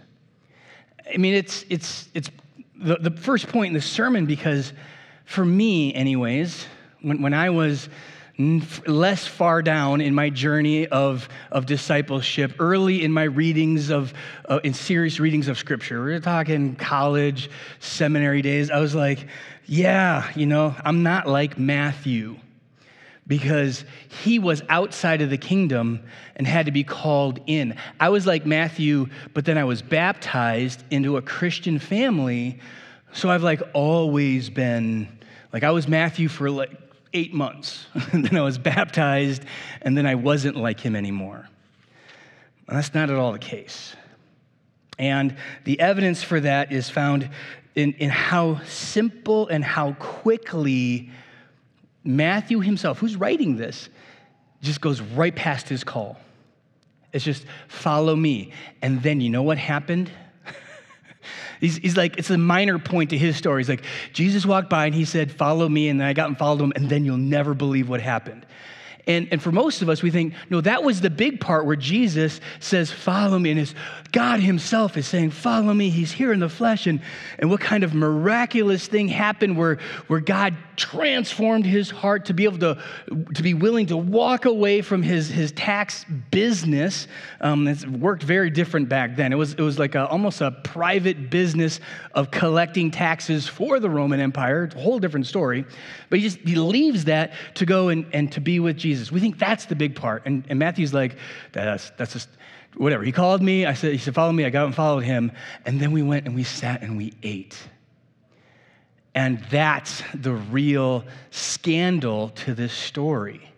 I 1.14 1.18
mean, 1.18 1.36
it's, 1.36 1.66
it's, 1.70 2.10
it's 2.14 2.32
the, 2.76 2.96
the 2.96 3.12
first 3.12 3.48
point 3.48 3.68
in 3.68 3.74
the 3.74 3.82
sermon 3.82 4.26
because 4.26 4.74
for 5.26 5.46
me, 5.46 5.94
anyways, 5.94 6.66
when, 7.02 7.22
when 7.22 7.34
I 7.34 7.50
was 7.50 7.90
less 8.38 9.26
far 9.26 9.62
down 9.62 10.02
in 10.02 10.14
my 10.14 10.30
journey 10.30 10.88
of, 10.88 11.30
of 11.52 11.66
discipleship, 11.66 12.54
early 12.60 13.04
in 13.04 13.12
my 13.12 13.24
readings 13.24 13.90
of, 13.90 14.14
uh, 14.50 14.60
in 14.64 14.74
serious 14.74 15.20
readings 15.20 15.48
of 15.48 15.58
scripture. 15.58 16.04
We're 16.04 16.20
talking 16.20 16.76
college, 16.76 17.50
seminary 17.80 18.42
days. 18.42 18.70
I 18.72 18.80
was 18.80 18.94
like, 18.94 19.28
yeah, 19.66 20.30
you 20.36 20.46
know, 20.46 20.76
I'm 20.84 21.02
not 21.02 21.28
like 21.28 21.58
Matthew 21.58 22.38
because 23.28 23.86
he 24.24 24.38
was 24.38 24.62
outside 24.70 25.22
of 25.22 25.30
the 25.30 25.38
kingdom 25.38 26.02
and 26.36 26.46
had 26.46 26.66
to 26.68 26.72
be 26.72 26.84
called 26.84 27.40
in. 27.48 27.76
I 28.00 28.10
was 28.10 28.28
like 28.28 28.46
Matthew, 28.46 29.08
but 29.34 29.46
then 29.46 29.58
I 29.58 29.64
was 29.64 29.82
baptized 29.82 30.84
into 30.92 31.18
a 31.18 31.22
Christian 31.22 31.80
family. 31.80 32.60
So 33.14 33.30
I've 33.30 33.44
like 33.44 33.62
always 33.74 34.50
been 34.50 35.08
like 35.54 35.64
I 35.64 35.72
was 35.72 35.88
Matthew 35.88 36.28
for 36.28 36.52
like 36.52 36.85
eight 37.16 37.34
months. 37.34 37.88
then 38.14 38.36
I 38.36 38.42
was 38.42 38.58
baptized, 38.58 39.44
and 39.82 39.98
then 39.98 40.06
I 40.06 40.16
wasn't 40.16 40.58
like 40.58 40.80
him 40.80 40.96
anymore. 40.96 41.48
that's 42.68 42.94
not 42.94 43.10
at 43.10 43.16
all 43.16 43.32
the 43.32 43.40
case. 43.40 43.96
And 45.00 45.36
the 45.64 45.80
evidence 45.80 46.22
for 46.22 46.40
that 46.40 46.72
is 46.72 46.90
found 46.90 47.30
in, 47.74 47.94
in 47.94 48.10
how 48.10 48.62
simple 48.66 49.48
and 49.48 49.64
how 49.64 49.94
quickly 49.94 51.10
Matthew 52.04 52.60
himself, 52.60 53.00
who's 53.00 53.16
writing 53.16 53.58
this, 53.58 53.90
just 54.62 54.82
goes 54.82 55.02
right 55.02 55.36
past 55.36 55.68
his 55.68 55.84
call. 55.84 56.18
It's 57.12 57.24
just 57.24 57.46
follow 57.68 58.16
me. 58.16 58.52
And 58.82 59.02
then 59.02 59.22
you 59.22 59.30
know 59.30 59.44
what 59.44 59.58
happened? 59.58 60.12
He's, 61.60 61.78
he's 61.78 61.98
like, 61.98 62.18
it's 62.18 62.30
a 62.30 62.38
minor 62.38 62.80
point 62.80 63.12
to 63.12 63.18
his 63.18 63.36
story. 63.36 63.62
He's 63.62 63.70
like, 63.70 63.84
Jesus 64.14 64.46
walked 64.46 64.70
by 64.70 64.86
and 64.86 64.96
he 64.96 65.06
said, 65.06 65.32
Follow 65.32 65.68
me. 65.68 65.90
And 65.90 66.00
then 66.00 66.08
I 66.08 66.14
got 66.14 66.28
and 66.28 66.38
followed 66.38 66.62
him, 66.62 66.74
and 66.76 66.90
then 66.90 67.06
you'll 67.06 67.18
never 67.18 67.54
believe 67.54 67.90
what 67.90 68.02
happened. 68.02 68.46
And, 69.08 69.28
and 69.32 69.42
for 69.42 69.52
most 69.52 69.82
of 69.82 69.90
us, 69.90 70.02
we 70.02 70.10
think, 70.10 70.34
no, 70.50 70.62
that 70.62 70.84
was 70.84 71.00
the 71.00 71.12
big 71.12 71.40
part 71.40 71.66
where 71.66 71.76
Jesus 71.76 72.42
says, 72.60 72.92
Follow 72.92 73.38
me. 73.38 73.52
And 73.52 73.60
his, 73.60 73.76
God 74.12 74.40
Himself 74.40 74.98
is 74.98 75.08
saying, 75.08 75.32
Follow 75.32 75.74
me. 75.74 75.90
He's 75.90 76.12
here 76.12 76.34
in 76.34 76.40
the 76.40 76.50
flesh. 76.50 76.88
And, 76.88 77.02
and 77.38 77.50
what 77.50 77.60
kind 77.60 77.84
of 77.84 77.94
miraculous 77.94 78.88
thing 78.88 79.08
happened 79.08 79.58
where, 79.58 79.78
where 80.08 80.22
God 80.22 80.56
transformed 80.76 81.66
his 81.66 81.90
heart 81.90 82.26
to 82.26 82.34
be 82.34 82.46
able 82.46 82.58
to, 82.58 82.82
to 83.36 83.44
be 83.44 83.54
willing 83.54 83.86
to 83.88 83.98
walk 83.98 84.46
away 84.46 84.82
from 84.82 85.04
his, 85.04 85.30
his 85.30 85.52
tax 85.52 86.06
business. 86.32 87.08
Um, 87.42 87.68
it 87.68 87.88
worked 87.88 88.24
very 88.24 88.50
different 88.50 88.90
back 88.90 89.16
then. 89.16 89.32
It 89.32 89.38
was, 89.38 89.54
it 89.54 89.62
was 89.62 89.78
like 89.78 89.96
a, 89.96 90.08
almost 90.08 90.42
a 90.42 90.52
private 90.52 91.30
business 91.30 91.80
of 92.14 92.32
collecting 92.32 92.92
taxes 92.92 93.48
for 93.48 93.80
the 93.80 93.90
Roman 93.90 94.20
Empire. 94.20 94.66
It's 94.66 94.76
a 94.76 94.80
whole 94.80 95.00
different 95.00 95.28
story. 95.28 95.66
But 96.10 96.20
he 96.20 96.26
just 96.26 96.40
he 96.40 96.56
leaves 96.56 97.06
that 97.06 97.34
to 97.56 97.66
go 97.66 97.90
and, 97.90 98.06
and 98.14 98.32
to 98.34 98.42
be 98.42 98.60
with 98.60 98.78
Jesus. 98.78 98.95
We 99.12 99.20
think 99.20 99.38
that's 99.38 99.66
the 99.66 99.76
big 99.76 99.96
part. 99.96 100.24
And, 100.26 100.44
and 100.50 100.60
Matthew's 100.60 100.94
like, 100.94 101.18
that's, 101.52 101.92
that's 101.98 102.14
just 102.14 102.30
whatever. 102.76 103.04
He 103.04 103.12
called 103.12 103.42
me. 103.42 103.66
I 103.66 103.74
said, 103.74 103.92
he 103.92 103.98
said, 103.98 104.16
follow 104.16 104.32
me. 104.32 104.46
I 104.46 104.50
got 104.50 104.66
and 104.66 104.76
followed 104.76 105.04
him. 105.04 105.32
And 105.66 105.80
then 105.80 105.92
we 105.92 106.02
went 106.02 106.26
and 106.26 106.36
we 106.36 106.44
sat 106.44 106.82
and 106.82 106.98
we 106.98 107.14
ate. 107.24 107.58
And 109.14 109.40
that's 109.50 110.04
the 110.14 110.34
real 110.34 111.06
scandal 111.32 112.30
to 112.30 112.54
this 112.54 112.74
story. 112.74 113.50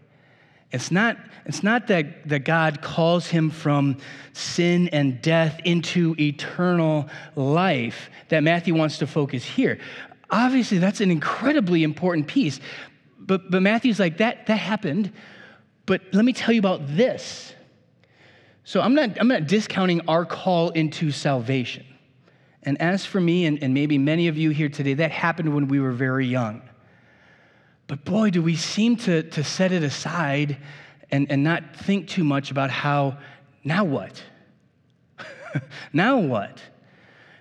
It's 0.72 0.92
not, 0.92 1.18
it's 1.46 1.64
not 1.64 1.88
that, 1.88 2.28
that 2.28 2.40
God 2.40 2.82
calls 2.82 3.28
him 3.28 3.50
from 3.50 3.98
sin 4.34 4.90
and 4.90 5.22
death 5.22 5.60
into 5.64 6.14
eternal 6.20 7.10
life 7.36 8.10
that 8.30 8.44
Matthew 8.44 8.76
wants 8.76 8.98
to 9.00 9.08
focus 9.08 9.44
here. 9.44 9.80
Obviously, 10.30 10.78
that's 10.78 11.00
an 11.00 11.10
incredibly 11.10 11.84
important 11.84 12.28
piece. 12.28 12.60
But, 13.28 13.52
but 13.52 13.62
Matthew's 13.62 14.00
like, 14.00 14.18
that, 14.18 14.48
that 14.48 14.56
happened. 14.56 15.12
But 15.86 16.02
let 16.14 16.26
me 16.26 16.34
tell 16.34 16.54
you 16.54 16.60
about 16.60 16.82
this. 16.88 17.54
So 18.64 18.82
I'm 18.82 18.96
not, 18.96 19.20
I'm 19.20 19.28
not 19.28 19.48
discounting 19.48 20.02
our 20.08 20.26
call 20.26 20.72
into 20.72 21.12
salvation. 21.12 21.86
And 22.64 22.82
as 22.82 23.06
for 23.06 23.22
me, 23.22 23.46
and, 23.46 23.62
and 23.62 23.74
maybe 23.74 23.98
many 23.98 24.28
of 24.28 24.38
you 24.38 24.50
here 24.50 24.68
today, 24.68 24.96
that 24.96 25.12
happened 25.12 25.54
when 25.54 25.68
we 25.68 25.80
were 25.80 25.92
very 25.92 26.26
young. 26.26 26.62
But 27.88 28.04
boy, 28.04 28.30
do 28.30 28.42
we 28.42 28.56
seem 28.56 28.98
to, 28.98 29.24
to 29.24 29.44
set 29.44 29.72
it 29.72 29.84
aside 29.84 30.58
and, 31.10 31.32
and 31.32 31.44
not 31.44 31.76
think 31.78 32.10
too 32.10 32.26
much 32.26 32.52
about 32.52 32.70
how, 32.70 33.18
now 33.64 33.86
what? 33.86 34.22
now 35.94 36.18
what? 36.18 36.62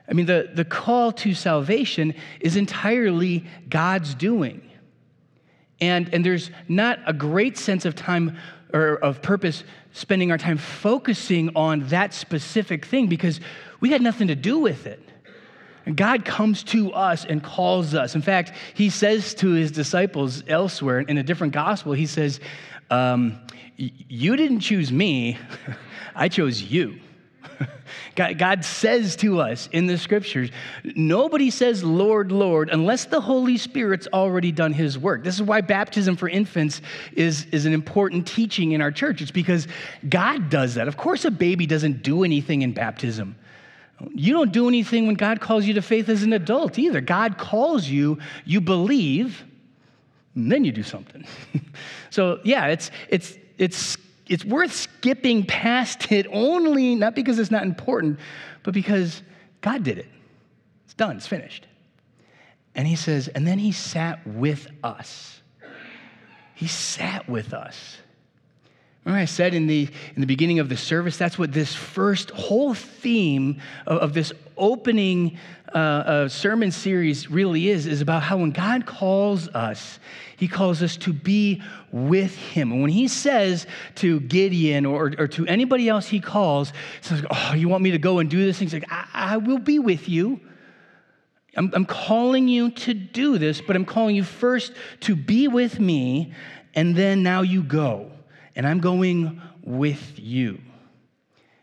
I 0.09 0.12
mean, 0.12 0.26
the, 0.26 0.50
the 0.55 0.64
call 0.64 1.11
to 1.12 1.35
salvation 1.35 2.14
is 2.40 2.57
entirely 2.57 3.45
God's 3.69 4.14
doing. 4.14 4.65
And, 5.80 6.12
and 6.12 6.25
there's 6.25 6.50
not 6.68 7.00
a 7.06 7.12
great 7.12 7.59
sense 7.59 7.85
of 7.85 7.95
time 7.95 8.38
or 8.73 8.97
of 8.97 9.23
purpose 9.23 9.64
spending 9.92 10.30
our 10.30 10.38
time 10.38 10.59
focusing 10.59 11.54
on 11.56 11.87
that 11.88 12.12
specific 12.12 12.85
thing 12.85 13.06
because 13.06 13.40
we 13.80 13.90
had 13.90 14.02
nothing 14.02 14.28
to 14.28 14.35
do 14.35 14.59
with 14.59 14.87
it. 14.87 15.02
And 15.87 15.97
God 15.97 16.25
comes 16.25 16.64
to 16.64 16.92
us 16.92 17.25
and 17.25 17.42
calls 17.42 17.95
us. 17.95 18.14
In 18.14 18.23
fact, 18.23 18.52
he 18.75 18.90
says 18.90 19.35
to 19.35 19.52
his 19.52 19.71
disciples 19.71 20.42
elsewhere 20.49 21.00
in 21.00 21.16
a 21.16 21.23
different 21.23 21.52
gospel, 21.52 21.92
he 21.92 22.06
says, 22.06 22.40
um, 22.90 23.40
You 23.76 24.37
didn't 24.37 24.61
choose 24.61 24.90
me, 24.90 25.38
I 26.14 26.28
chose 26.28 26.61
you. 26.61 26.99
God, 28.16 28.64
says 28.64 29.16
to 29.16 29.40
us 29.40 29.68
in 29.72 29.86
the 29.86 29.98
scriptures, 29.98 30.50
nobody 30.84 31.50
says, 31.50 31.82
Lord, 31.84 32.32
Lord, 32.32 32.70
unless 32.70 33.04
the 33.06 33.20
Holy 33.20 33.56
Spirit's 33.56 34.08
already 34.12 34.52
done 34.52 34.72
his 34.72 34.98
work. 34.98 35.25
This 35.25 35.34
is 35.34 35.42
why 35.42 35.60
baptism 35.60 36.16
for 36.16 36.28
infants 36.28 36.80
is, 37.12 37.46
is 37.52 37.66
an 37.66 37.72
important 37.72 38.26
teaching 38.26 38.72
in 38.72 38.80
our 38.80 38.90
church. 38.90 39.22
It's 39.22 39.30
because 39.30 39.68
God 40.08 40.50
does 40.50 40.75
that. 40.75 40.88
Of 40.88 40.96
course, 40.96 41.25
a 41.25 41.30
baby 41.30 41.66
doesn't 41.66 42.02
do 42.02 42.25
anything 42.25 42.62
in 42.62 42.72
baptism. 42.72 43.36
You 44.14 44.34
don't 44.34 44.52
do 44.52 44.68
anything 44.68 45.06
when 45.06 45.16
God 45.16 45.40
calls 45.40 45.64
you 45.64 45.75
to 45.75 45.82
faith 45.82 46.08
as 46.08 46.22
an 46.22 46.32
adult 46.32 46.78
either. 46.78 47.00
God 47.00 47.38
calls 47.38 47.88
you, 47.88 48.18
you 48.44 48.60
believe, 48.60 49.44
and 50.34 50.52
then 50.52 50.64
you 50.64 50.72
do 50.72 50.82
something. 50.82 51.26
so, 52.10 52.40
yeah, 52.44 52.66
it's, 52.66 52.90
it's, 53.08 53.38
it's 53.56 53.96
it's 54.28 54.45
worth 54.45 54.73
skipping 54.73 55.45
past 55.45 56.11
it 56.11 56.26
only, 56.33 56.95
not 56.95 57.14
because 57.14 57.38
it's 57.38 57.50
not 57.50 57.62
important, 57.62 58.18
but 58.62 58.75
because 58.75 59.23
God 59.61 59.83
did 59.83 59.99
it. 59.99 60.09
It's 60.85 60.95
done, 60.95 61.16
it's 61.16 61.26
finished. 61.26 61.66
And 62.75 62.87
he 62.87 62.97
says, 62.97 63.28
and 63.28 63.47
then 63.47 63.59
he 63.59 63.73
sat 63.73 64.26
with 64.26 64.68
us. 64.85 65.40
He 66.54 66.66
sat 66.66 67.28
with 67.28 67.54
us. 67.54 67.99
Remember, 69.06 69.22
I 69.22 69.26
said 69.26 69.54
in 69.54 69.68
the, 69.68 69.88
in 70.16 70.20
the 70.20 70.26
beginning 70.26 70.58
of 70.58 70.68
the 70.68 70.76
service, 70.76 71.16
that's 71.16 71.38
what 71.38 71.52
this 71.52 71.72
first 71.72 72.32
whole 72.32 72.75
theme 72.75 73.60
of, 73.86 73.98
of 73.98 74.14
this 74.14 74.32
opening 74.56 75.38
uh, 75.72 75.78
uh, 75.78 76.28
sermon 76.28 76.72
series 76.72 77.30
really 77.30 77.68
is, 77.68 77.86
is 77.86 78.00
about 78.00 78.25
how 78.25 78.38
when 78.38 78.50
God 78.50 78.84
calls 78.84 79.46
us, 79.50 80.00
he 80.36 80.48
calls 80.48 80.82
us 80.82 80.96
to 80.98 81.12
be 81.12 81.62
with 81.92 82.34
him. 82.34 82.72
And 82.72 82.82
when 82.82 82.90
he 82.90 83.06
says 83.06 83.68
to 83.96 84.18
Gideon 84.18 84.84
or, 84.84 85.12
or 85.16 85.28
to 85.28 85.46
anybody 85.46 85.88
else 85.88 86.08
he 86.08 86.18
calls, 86.18 86.72
says, 87.00 87.25
Oh, 87.30 87.54
you 87.54 87.68
want 87.68 87.84
me 87.84 87.92
to 87.92 87.98
go 87.98 88.18
and 88.18 88.28
do 88.28 88.44
this? 88.44 88.58
He's 88.58 88.72
like, 88.72 88.90
I, 88.90 89.06
I 89.14 89.36
will 89.36 89.60
be 89.60 89.78
with 89.78 90.08
you. 90.08 90.40
I'm, 91.56 91.70
I'm 91.75 91.86
calling 91.86 92.48
you 92.48 92.72
to 92.72 92.92
do 92.92 93.38
this, 93.38 93.60
but 93.60 93.76
I'm 93.76 93.84
calling 93.84 94.16
you 94.16 94.25
first 94.25 94.72
to 95.02 95.14
be 95.14 95.46
with 95.46 95.78
me, 95.78 96.32
and 96.75 96.96
then 96.96 97.22
now 97.22 97.42
you 97.42 97.62
go 97.62 98.10
and 98.56 98.66
I'm 98.66 98.80
going 98.80 99.40
with 99.62 100.18
you. 100.18 100.60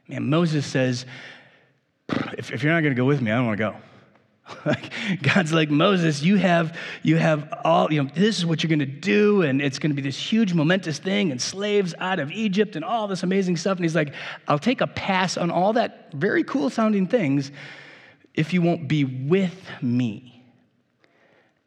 Man, 0.08 0.30
Moses 0.30 0.66
says, 0.66 1.06
if, 2.38 2.52
if 2.52 2.64
you're 2.64 2.72
not 2.72 2.82
going 2.82 2.94
to 2.94 2.98
go 3.00 3.06
with 3.06 3.22
me, 3.22 3.32
I 3.32 3.36
don't 3.36 3.48
want 3.48 3.58
to 3.58 3.64
go. 3.64 3.76
God's 5.22 5.54
like 5.54 5.70
Moses, 5.70 6.22
you 6.22 6.36
have 6.36 6.78
you 7.02 7.16
have 7.16 7.54
all 7.64 7.92
you 7.92 8.04
know. 8.04 8.10
This 8.14 8.38
is 8.38 8.46
what 8.46 8.62
you're 8.62 8.68
going 8.68 8.80
to 8.80 8.86
do, 8.86 9.42
and 9.42 9.62
it's 9.62 9.80
going 9.80 9.92
to 9.92 9.96
be 9.96 10.02
this 10.02 10.18
huge 10.18 10.54
momentous 10.54 11.00
thing, 11.00 11.32
and 11.32 11.42
slaves 11.42 11.96
out 11.98 12.20
of 12.20 12.30
Egypt, 12.30 12.76
and 12.76 12.84
all 12.84 13.08
this 13.08 13.24
amazing 13.24 13.56
stuff. 13.56 13.78
And 13.78 13.86
he's 13.86 13.96
like, 13.96 14.14
I'll 14.48 14.60
take 14.60 14.82
a 14.82 14.88
pass 14.88 15.38
on 15.38 15.50
all 15.50 15.74
that 15.74 16.12
very 16.14 16.44
cool 16.44 16.70
sounding 16.70 17.08
things 17.08 17.54
if 18.34 18.54
you 18.54 18.62
won't 18.62 18.90
be 18.90 19.06
with 19.06 19.56
me. 19.82 20.44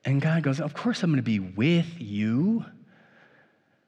And 0.05 0.21
God 0.21 0.43
goes, 0.43 0.61
Of 0.61 0.75
course 0.75 1.03
I'm 1.03 1.11
going 1.11 1.17
to 1.17 1.23
be 1.23 1.41
with 1.41 1.99
you. 1.99 2.65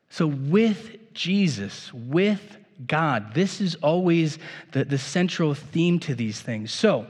So 0.09 0.27
with 0.27 1.08
Jesus, 1.19 1.93
with 1.93 2.57
God. 2.87 3.35
This 3.35 3.61
is 3.61 3.75
always 3.77 4.39
the, 4.71 4.85
the 4.85 4.99
central 4.99 5.53
theme 5.53 5.99
to 6.01 6.15
these 6.15 6.41
things. 6.41 6.73
So, 6.73 7.07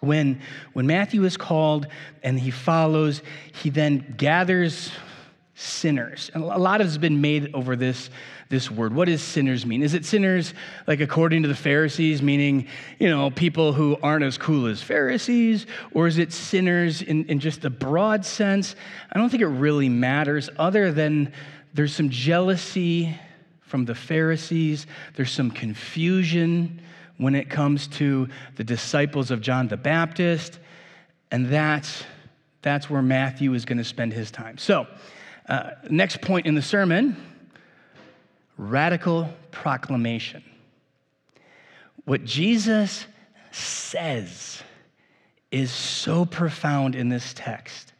when, 0.00 0.40
when 0.72 0.86
Matthew 0.86 1.22
is 1.24 1.36
called 1.36 1.86
and 2.22 2.40
he 2.40 2.50
follows, 2.50 3.20
he 3.62 3.68
then 3.68 4.14
gathers 4.16 4.90
sinners. 5.54 6.30
And 6.32 6.42
a 6.42 6.56
lot 6.56 6.80
has 6.80 6.96
been 6.96 7.20
made 7.20 7.54
over 7.54 7.76
this, 7.76 8.08
this 8.48 8.70
word. 8.70 8.94
What 8.94 9.08
does 9.08 9.22
sinners 9.22 9.66
mean? 9.66 9.82
Is 9.82 9.92
it 9.92 10.06
sinners 10.06 10.54
like 10.86 11.00
according 11.00 11.42
to 11.42 11.48
the 11.48 11.54
Pharisees, 11.54 12.22
meaning, 12.22 12.66
you 12.98 13.10
know, 13.10 13.30
people 13.30 13.74
who 13.74 13.98
aren't 14.02 14.24
as 14.24 14.38
cool 14.38 14.66
as 14.66 14.82
Pharisees? 14.82 15.66
Or 15.92 16.06
is 16.06 16.16
it 16.16 16.32
sinners 16.32 17.02
in, 17.02 17.26
in 17.26 17.38
just 17.40 17.60
the 17.60 17.70
broad 17.70 18.24
sense? 18.24 18.74
I 19.12 19.18
don't 19.18 19.28
think 19.28 19.42
it 19.42 19.48
really 19.48 19.90
matters, 19.90 20.48
other 20.56 20.90
than 20.90 21.32
there's 21.74 21.94
some 21.94 22.10
jealousy 22.10 23.16
from 23.60 23.84
the 23.84 23.94
Pharisees, 23.94 24.86
there's 25.14 25.30
some 25.30 25.50
confusion 25.50 26.80
when 27.16 27.34
it 27.34 27.48
comes 27.48 27.86
to 27.86 28.28
the 28.56 28.64
disciples 28.64 29.30
of 29.30 29.40
John 29.40 29.68
the 29.68 29.76
Baptist, 29.76 30.58
and 31.30 31.46
that's, 31.46 32.04
that's 32.60 32.90
where 32.90 33.02
Matthew 33.02 33.54
is 33.54 33.64
going 33.64 33.78
to 33.78 33.84
spend 33.84 34.12
his 34.12 34.30
time. 34.30 34.58
So, 34.58 34.86
uh, 35.48 35.70
next 35.90 36.20
point 36.20 36.46
in 36.46 36.54
the 36.54 36.62
sermon 36.62 37.16
radical 38.58 39.28
proclamation. 39.50 40.44
What 42.04 42.24
Jesus 42.24 43.06
says 43.50 44.62
is 45.50 45.70
so 45.70 46.24
profound 46.24 46.94
in 46.94 47.08
this 47.08 47.32
text. 47.34 47.91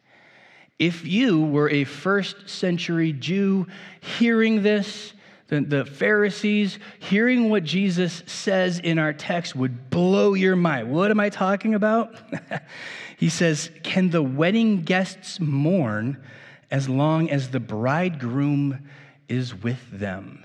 If 0.82 1.06
you 1.06 1.40
were 1.40 1.70
a 1.70 1.84
first 1.84 2.50
century 2.50 3.12
Jew 3.12 3.68
hearing 4.00 4.64
this, 4.64 5.12
then 5.46 5.68
the 5.68 5.84
Pharisees 5.84 6.76
hearing 6.98 7.50
what 7.50 7.62
Jesus 7.62 8.24
says 8.26 8.80
in 8.80 8.98
our 8.98 9.12
text 9.12 9.54
would 9.54 9.90
blow 9.90 10.34
your 10.34 10.56
mind. 10.56 10.90
What 10.90 11.12
am 11.12 11.20
I 11.20 11.28
talking 11.28 11.76
about? 11.76 12.16
he 13.16 13.28
says, 13.28 13.70
Can 13.84 14.10
the 14.10 14.24
wedding 14.24 14.82
guests 14.82 15.38
mourn 15.38 16.20
as 16.68 16.88
long 16.88 17.30
as 17.30 17.50
the 17.50 17.60
bridegroom 17.60 18.80
is 19.28 19.54
with 19.54 19.78
them? 19.88 20.44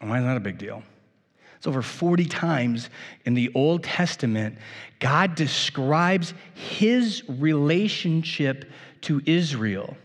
Why 0.00 0.18
is 0.18 0.24
that 0.24 0.36
a 0.36 0.40
big 0.40 0.58
deal? 0.58 0.82
It's 1.66 1.68
over 1.68 1.82
40 1.82 2.26
times 2.26 2.90
in 3.24 3.34
the 3.34 3.50
Old 3.52 3.82
Testament, 3.82 4.56
God 5.00 5.34
describes 5.34 6.32
his 6.54 7.28
relationship 7.28 8.70
to 9.00 9.20
Israel 9.26 9.96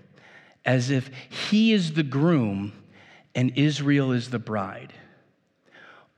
as 0.65 0.89
if 0.89 1.11
he 1.29 1.71
is 1.71 1.93
the 1.93 2.01
groom 2.01 2.73
and 3.35 3.55
Israel 3.55 4.11
is 4.11 4.31
the 4.31 4.39
bride. 4.39 4.91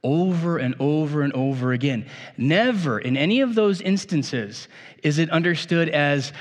Over 0.01 0.59
and 0.59 0.75
over 0.79 1.23
and 1.23 1.33
over 1.33 1.73
again. 1.73 2.05
Never 2.37 2.97
in 2.97 3.17
any 3.17 3.41
of 3.41 3.53
those 3.53 3.81
instances 3.81 4.69
is 5.03 5.19
it 5.19 5.29
understood 5.29 5.89
as 5.89 6.31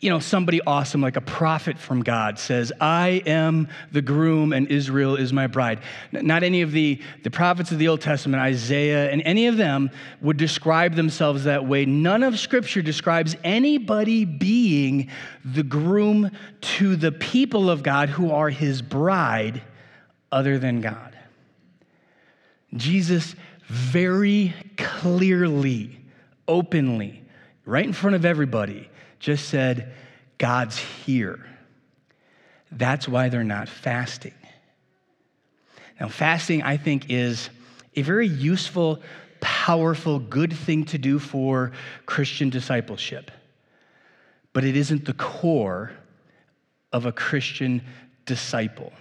you 0.00 0.08
know, 0.08 0.18
somebody 0.18 0.62
awesome 0.66 1.02
like 1.02 1.16
a 1.16 1.20
prophet 1.20 1.78
from 1.78 2.02
God 2.02 2.38
says, 2.38 2.72
I 2.80 3.22
am 3.26 3.68
the 3.92 4.00
groom 4.00 4.54
and 4.54 4.66
Israel 4.68 5.14
is 5.14 5.30
my 5.30 5.46
bride. 5.46 5.80
Not 6.10 6.42
any 6.42 6.62
of 6.62 6.72
the, 6.72 7.02
the 7.22 7.30
prophets 7.30 7.70
of 7.70 7.78
the 7.78 7.88
Old 7.88 8.00
Testament, 8.00 8.42
Isaiah, 8.42 9.10
and 9.10 9.20
any 9.26 9.46
of 9.46 9.58
them 9.58 9.90
would 10.22 10.38
describe 10.38 10.94
themselves 10.94 11.44
that 11.44 11.66
way. 11.66 11.84
None 11.84 12.22
of 12.22 12.38
Scripture 12.38 12.80
describes 12.80 13.36
anybody 13.44 14.24
being 14.24 15.10
the 15.44 15.62
groom 15.62 16.30
to 16.62 16.96
the 16.96 17.12
people 17.12 17.68
of 17.68 17.82
God 17.82 18.08
who 18.08 18.32
are 18.32 18.48
his 18.48 18.80
bride 18.80 19.60
other 20.32 20.58
than 20.58 20.80
God. 20.80 21.14
Jesus 22.74 23.34
very 23.66 24.54
clearly, 24.78 26.00
openly, 26.48 27.22
right 27.66 27.84
in 27.84 27.92
front 27.92 28.16
of 28.16 28.24
everybody, 28.24 28.88
just 29.20 29.48
said, 29.48 29.92
God's 30.38 30.78
here. 30.78 31.46
That's 32.72 33.06
why 33.06 33.28
they're 33.28 33.44
not 33.44 33.68
fasting. 33.68 34.34
Now, 36.00 36.08
fasting, 36.08 36.62
I 36.62 36.78
think, 36.78 37.10
is 37.10 37.50
a 37.94 38.02
very 38.02 38.26
useful, 38.26 39.02
powerful, 39.40 40.18
good 40.18 40.52
thing 40.52 40.84
to 40.86 40.98
do 40.98 41.18
for 41.18 41.72
Christian 42.06 42.48
discipleship. 42.48 43.30
But 44.52 44.64
it 44.64 44.76
isn't 44.76 45.04
the 45.04 45.12
core 45.12 45.92
of 46.92 47.04
a 47.04 47.12
Christian 47.12 47.82
disciple. 48.24 48.92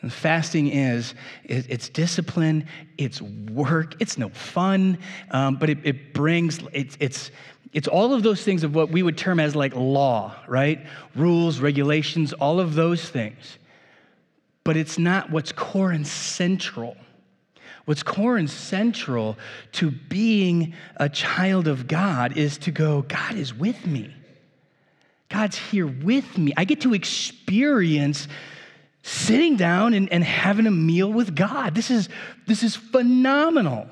And 0.00 0.12
fasting 0.12 0.68
is, 0.68 1.14
it's 1.42 1.88
discipline, 1.88 2.66
it's 2.98 3.20
work, 3.20 3.96
it's 3.98 4.16
no 4.16 4.28
fun, 4.28 4.98
um, 5.32 5.56
but 5.56 5.70
it, 5.70 5.78
it 5.82 6.14
brings, 6.14 6.60
it's, 6.72 6.96
it's, 7.00 7.32
it's 7.72 7.88
all 7.88 8.14
of 8.14 8.22
those 8.22 8.42
things 8.42 8.64
of 8.64 8.74
what 8.74 8.90
we 8.90 9.02
would 9.02 9.18
term 9.18 9.40
as 9.40 9.54
like 9.54 9.74
law, 9.74 10.34
right? 10.46 10.86
Rules, 11.14 11.60
regulations, 11.60 12.32
all 12.32 12.60
of 12.60 12.74
those 12.74 13.08
things. 13.08 13.58
But 14.64 14.76
it's 14.76 14.98
not 14.98 15.30
what's 15.30 15.52
core 15.52 15.90
and 15.90 16.06
central. 16.06 16.96
What's 17.84 18.02
core 18.02 18.36
and 18.36 18.50
central 18.50 19.38
to 19.72 19.90
being 19.90 20.74
a 20.96 21.08
child 21.08 21.68
of 21.68 21.88
God 21.88 22.36
is 22.36 22.58
to 22.58 22.70
go, 22.70 23.02
God 23.02 23.34
is 23.34 23.54
with 23.54 23.86
me. 23.86 24.14
God's 25.28 25.56
here 25.56 25.86
with 25.86 26.38
me. 26.38 26.52
I 26.56 26.64
get 26.64 26.82
to 26.82 26.94
experience 26.94 28.28
sitting 29.02 29.56
down 29.56 29.94
and, 29.94 30.10
and 30.12 30.24
having 30.24 30.66
a 30.66 30.70
meal 30.70 31.12
with 31.12 31.34
God. 31.34 31.74
This 31.74 31.90
is, 31.90 32.08
this 32.46 32.62
is 32.62 32.76
phenomenal. 32.76 33.88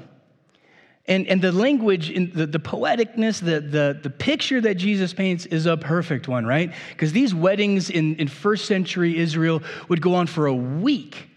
And, 1.08 1.28
and 1.28 1.40
the 1.40 1.52
language, 1.52 2.10
in 2.10 2.32
the, 2.32 2.46
the 2.46 2.58
poeticness, 2.58 3.40
the, 3.40 3.60
the, 3.60 3.98
the 4.02 4.10
picture 4.10 4.60
that 4.60 4.74
Jesus 4.74 5.14
paints 5.14 5.46
is 5.46 5.66
a 5.66 5.76
perfect 5.76 6.26
one, 6.26 6.44
right? 6.44 6.72
Because 6.90 7.12
these 7.12 7.32
weddings 7.32 7.90
in, 7.90 8.16
in 8.16 8.26
first 8.26 8.66
century 8.66 9.16
Israel 9.16 9.62
would 9.88 10.00
go 10.00 10.14
on 10.14 10.26
for 10.26 10.46
a 10.46 10.54
week. 10.54 11.28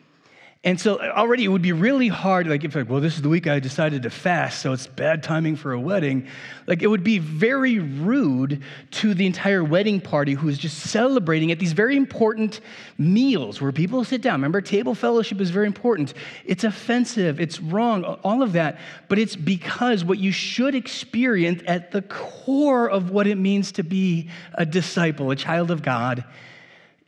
And 0.62 0.78
so 0.78 0.98
uh, 0.98 1.14
already 1.16 1.46
it 1.46 1.48
would 1.48 1.62
be 1.62 1.72
really 1.72 2.10
hard, 2.10 2.46
like 2.48 2.66
if 2.66 2.76
like, 2.76 2.90
well, 2.90 3.00
this 3.00 3.16
is 3.16 3.22
the 3.22 3.30
week 3.30 3.48
I 3.48 3.60
decided 3.60 4.04
to 4.04 4.10
fast, 4.10 4.62
so 4.62 4.74
it's 4.74 4.88
bad 4.88 5.24
timing 5.24 5.56
for 5.56 5.72
a 5.72 5.80
wedding. 5.80 6.28
Like 6.68 6.82
it 6.82 6.88
would 6.88 7.04
be 7.04 7.18
very 7.18 7.80
rude 7.80 8.62
to 8.92 9.14
the 9.14 9.26
entire 9.26 9.64
wedding 9.64 10.02
party 10.02 10.34
who 10.34 10.50
is 10.50 10.58
just 10.58 10.80
celebrating 10.80 11.54
at 11.54 11.60
these 11.60 11.72
very 11.72 11.96
important 11.96 12.60
meals 12.98 13.62
where 13.62 13.72
people 13.72 14.04
sit 14.04 14.22
down. 14.22 14.34
Remember, 14.34 14.60
table 14.60 14.96
fellowship 14.96 15.40
is 15.40 15.50
very 15.50 15.66
important. 15.66 16.14
It's 16.44 16.66
offensive, 16.66 17.40
it's 17.40 17.62
wrong, 17.62 18.04
all 18.04 18.44
of 18.44 18.52
that. 18.52 18.80
But 19.08 19.18
it's 19.18 19.38
because 19.38 20.04
what 20.04 20.18
you 20.18 20.34
should 20.34 20.76
experience 20.76 21.64
at 21.68 21.92
the 21.92 22.02
core 22.02 22.90
of 22.90 23.12
what 23.12 23.28
it 23.28 23.38
means 23.38 23.72
to 23.74 23.84
be 23.84 24.30
a 24.56 24.66
disciple, 24.66 25.32
a 25.32 25.38
child 25.38 25.72
of 25.72 25.82
God, 25.82 26.26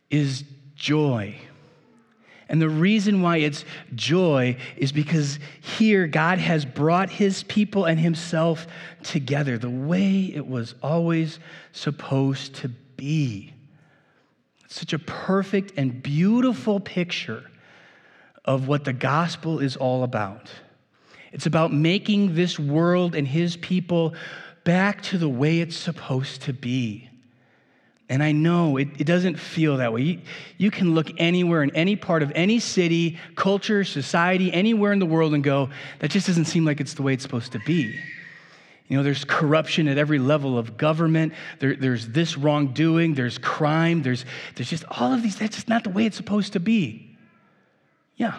is 0.09 0.45
joy 0.75 1.35
and 2.51 2.61
the 2.61 2.69
reason 2.69 3.21
why 3.21 3.37
it's 3.37 3.63
joy 3.95 4.57
is 4.75 4.91
because 4.91 5.39
here 5.61 6.05
God 6.05 6.37
has 6.37 6.65
brought 6.65 7.09
his 7.09 7.43
people 7.43 7.85
and 7.85 7.97
himself 7.97 8.67
together 9.03 9.57
the 9.57 9.69
way 9.69 10.33
it 10.35 10.45
was 10.45 10.75
always 10.83 11.39
supposed 11.71 12.55
to 12.55 12.67
be. 12.67 13.53
It's 14.65 14.77
such 14.77 14.91
a 14.91 14.99
perfect 14.99 15.71
and 15.77 16.03
beautiful 16.03 16.81
picture 16.81 17.49
of 18.43 18.67
what 18.67 18.83
the 18.83 18.91
gospel 18.91 19.59
is 19.59 19.77
all 19.77 20.03
about. 20.03 20.51
It's 21.31 21.45
about 21.45 21.71
making 21.71 22.35
this 22.35 22.59
world 22.59 23.15
and 23.15 23.25
his 23.25 23.55
people 23.55 24.13
back 24.65 25.01
to 25.03 25.17
the 25.17 25.29
way 25.29 25.61
it's 25.61 25.77
supposed 25.77 26.41
to 26.41 26.53
be. 26.53 27.10
And 28.11 28.21
I 28.21 28.33
know 28.33 28.75
it, 28.75 28.89
it 28.99 29.05
doesn't 29.05 29.37
feel 29.37 29.77
that 29.77 29.93
way. 29.93 30.01
You, 30.01 30.19
you, 30.57 30.69
can 30.69 30.93
look 30.93 31.07
anywhere 31.17 31.63
in 31.63 31.73
any 31.73 31.95
part 31.95 32.23
of 32.23 32.31
any 32.35 32.59
city, 32.59 33.17
culture, 33.35 33.85
society, 33.85 34.51
anywhere 34.51 34.91
in 34.91 34.99
the 34.99 35.05
world 35.05 35.33
and 35.33 35.41
go, 35.41 35.69
that 35.99 36.11
just 36.11 36.27
doesn't 36.27 36.43
seem 36.43 36.65
like 36.65 36.81
it's 36.81 36.93
the 36.93 37.03
way 37.03 37.13
it's 37.13 37.23
supposed 37.23 37.53
to 37.53 37.59
be. 37.59 37.97
You 38.89 38.97
know, 38.97 39.03
there's 39.03 39.23
corruption 39.23 39.87
at 39.87 39.97
every 39.97 40.19
level 40.19 40.57
of 40.57 40.75
government. 40.75 41.31
There, 41.59 41.73
there's 41.73 42.09
this 42.09 42.37
wrongdoing. 42.37 43.13
There's 43.13 43.37
crime. 43.37 44.01
There's, 44.01 44.25
there's 44.55 44.69
just 44.69 44.83
all 44.89 45.13
of 45.13 45.23
these. 45.23 45.37
That's 45.37 45.55
just 45.55 45.69
not 45.69 45.85
the 45.85 45.89
way 45.89 46.05
it's 46.05 46.17
supposed 46.17 46.51
to 46.51 46.59
be. 46.59 47.15
Yeah. 48.17 48.37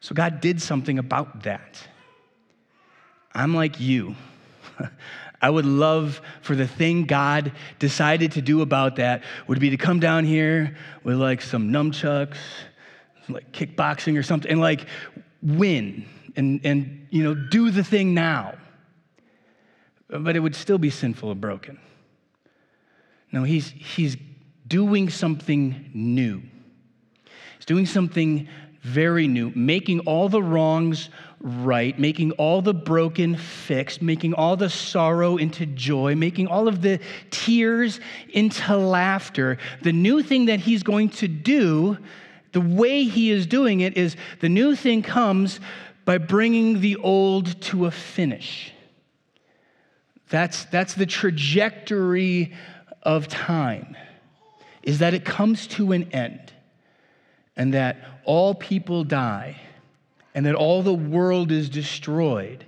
So 0.00 0.14
God 0.14 0.40
did 0.40 0.62
something 0.62 0.98
about 0.98 1.42
that. 1.42 1.76
I'm 3.34 3.54
like 3.54 3.78
you. 3.80 4.16
I 5.42 5.48
would 5.48 5.64
love 5.64 6.20
for 6.42 6.54
the 6.54 6.66
thing 6.66 7.04
God 7.04 7.52
decided 7.78 8.32
to 8.32 8.42
do 8.42 8.60
about 8.60 8.96
that 8.96 9.22
would 9.46 9.58
be 9.58 9.70
to 9.70 9.76
come 9.76 10.00
down 10.00 10.24
here 10.24 10.76
with 11.02 11.16
like 11.16 11.40
some 11.40 11.70
nunchucks, 11.70 12.36
like 13.28 13.50
kickboxing 13.52 14.18
or 14.18 14.22
something, 14.22 14.50
and 14.50 14.60
like 14.60 14.86
win 15.42 16.04
and, 16.36 16.60
and 16.64 17.06
you 17.10 17.24
know, 17.24 17.34
do 17.34 17.70
the 17.70 17.84
thing 17.84 18.12
now. 18.14 18.54
But 20.08 20.36
it 20.36 20.40
would 20.40 20.56
still 20.56 20.78
be 20.78 20.90
sinful 20.90 21.30
and 21.30 21.40
broken. 21.40 21.78
No, 23.32 23.44
he's, 23.44 23.68
he's 23.68 24.16
doing 24.66 25.08
something 25.08 25.90
new. 25.94 26.42
He's 27.56 27.66
doing 27.66 27.86
something 27.86 28.48
very 28.82 29.28
new, 29.28 29.52
making 29.54 30.00
all 30.00 30.28
the 30.28 30.42
wrongs 30.42 31.10
right, 31.40 31.98
making 31.98 32.32
all 32.32 32.62
the 32.62 32.74
broken 32.74 33.36
fixed, 33.36 34.02
making 34.02 34.34
all 34.34 34.56
the 34.56 34.70
sorrow 34.70 35.36
into 35.36 35.66
joy, 35.66 36.14
making 36.14 36.46
all 36.46 36.68
of 36.68 36.82
the 36.82 37.00
tears 37.30 38.00
into 38.30 38.76
laughter. 38.76 39.58
The 39.82 39.92
new 39.92 40.22
thing 40.22 40.46
that 40.46 40.60
he's 40.60 40.82
going 40.82 41.10
to 41.10 41.28
do, 41.28 41.98
the 42.52 42.60
way 42.60 43.04
he 43.04 43.30
is 43.30 43.46
doing 43.46 43.80
it, 43.80 43.96
is 43.96 44.16
the 44.40 44.48
new 44.48 44.74
thing 44.74 45.02
comes 45.02 45.60
by 46.04 46.18
bringing 46.18 46.80
the 46.80 46.96
old 46.96 47.60
to 47.62 47.86
a 47.86 47.90
finish. 47.90 48.72
That's, 50.28 50.64
that's 50.66 50.94
the 50.94 51.06
trajectory 51.06 52.54
of 53.02 53.28
time, 53.28 53.96
is 54.82 54.98
that 55.00 55.12
it 55.12 55.24
comes 55.24 55.66
to 55.68 55.92
an 55.92 56.10
end 56.12 56.52
and 57.60 57.74
that 57.74 57.98
all 58.24 58.54
people 58.54 59.04
die 59.04 59.54
and 60.34 60.46
that 60.46 60.54
all 60.54 60.82
the 60.82 60.94
world 60.94 61.52
is 61.52 61.68
destroyed. 61.68 62.64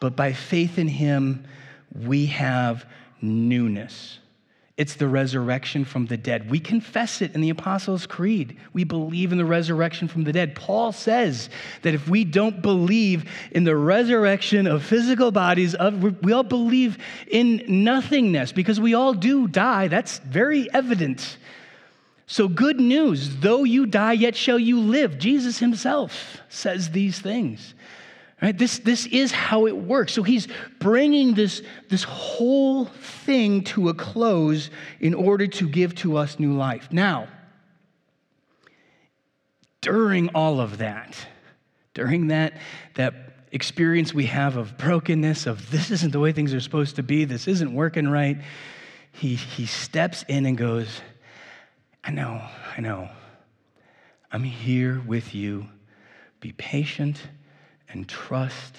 But 0.00 0.16
by 0.16 0.32
faith 0.32 0.76
in 0.76 0.88
him, 0.88 1.44
we 1.94 2.26
have 2.26 2.84
newness. 3.22 4.18
It's 4.76 4.96
the 4.96 5.06
resurrection 5.06 5.84
from 5.84 6.06
the 6.06 6.16
dead. 6.16 6.50
We 6.50 6.58
confess 6.58 7.22
it 7.22 7.32
in 7.36 7.42
the 7.42 7.50
Apostles' 7.50 8.06
Creed. 8.06 8.58
We 8.72 8.82
believe 8.82 9.30
in 9.30 9.38
the 9.38 9.44
resurrection 9.44 10.08
from 10.08 10.24
the 10.24 10.32
dead. 10.32 10.56
Paul 10.56 10.90
says 10.90 11.48
that 11.82 11.94
if 11.94 12.08
we 12.08 12.24
don't 12.24 12.60
believe 12.60 13.24
in 13.52 13.62
the 13.62 13.76
resurrection 13.76 14.66
of 14.66 14.82
physical 14.82 15.30
bodies, 15.30 15.76
of, 15.76 16.02
we 16.24 16.32
all 16.32 16.42
believe 16.42 16.98
in 17.30 17.62
nothingness 17.68 18.50
because 18.50 18.80
we 18.80 18.94
all 18.94 19.14
do 19.14 19.46
die. 19.46 19.86
That's 19.86 20.18
very 20.18 20.68
evident 20.74 21.36
so, 22.30 22.46
good 22.46 22.78
news, 22.78 23.38
though 23.38 23.64
you 23.64 23.86
die, 23.86 24.12
yet 24.12 24.36
shall 24.36 24.58
you 24.58 24.80
live. 24.80 25.16
Jesus 25.16 25.58
himself 25.58 26.42
says 26.50 26.90
these 26.90 27.18
things. 27.18 27.72
Right? 28.42 28.56
This, 28.56 28.80
this 28.80 29.06
is 29.06 29.32
how 29.32 29.66
it 29.66 29.74
works. 29.74 30.12
So 30.12 30.22
he's 30.22 30.46
bringing 30.78 31.32
this, 31.32 31.62
this 31.88 32.04
whole 32.04 32.84
thing 32.84 33.64
to 33.64 33.88
a 33.88 33.94
close 33.94 34.68
in 35.00 35.14
order 35.14 35.46
to 35.46 35.68
give 35.70 35.94
to 35.96 36.18
us 36.18 36.38
new 36.38 36.52
life. 36.52 36.92
Now, 36.92 37.28
during 39.80 40.28
all 40.34 40.60
of 40.60 40.78
that, 40.78 41.16
during 41.94 42.26
that, 42.28 42.58
that 42.94 43.14
experience 43.52 44.12
we 44.12 44.26
have 44.26 44.58
of 44.58 44.76
brokenness, 44.76 45.46
of 45.46 45.70
this 45.70 45.90
isn't 45.90 46.10
the 46.10 46.20
way 46.20 46.32
things 46.32 46.52
are 46.52 46.60
supposed 46.60 46.96
to 46.96 47.02
be, 47.02 47.24
this 47.24 47.48
isn't 47.48 47.72
working 47.72 48.06
right, 48.06 48.36
he, 49.12 49.34
he 49.34 49.64
steps 49.64 50.26
in 50.28 50.44
and 50.44 50.58
goes, 50.58 51.00
I 52.04 52.10
know, 52.10 52.42
I 52.76 52.80
know. 52.80 53.08
I'm 54.30 54.44
here 54.44 55.02
with 55.06 55.34
you. 55.34 55.66
Be 56.40 56.52
patient 56.52 57.20
and 57.88 58.08
trust 58.08 58.76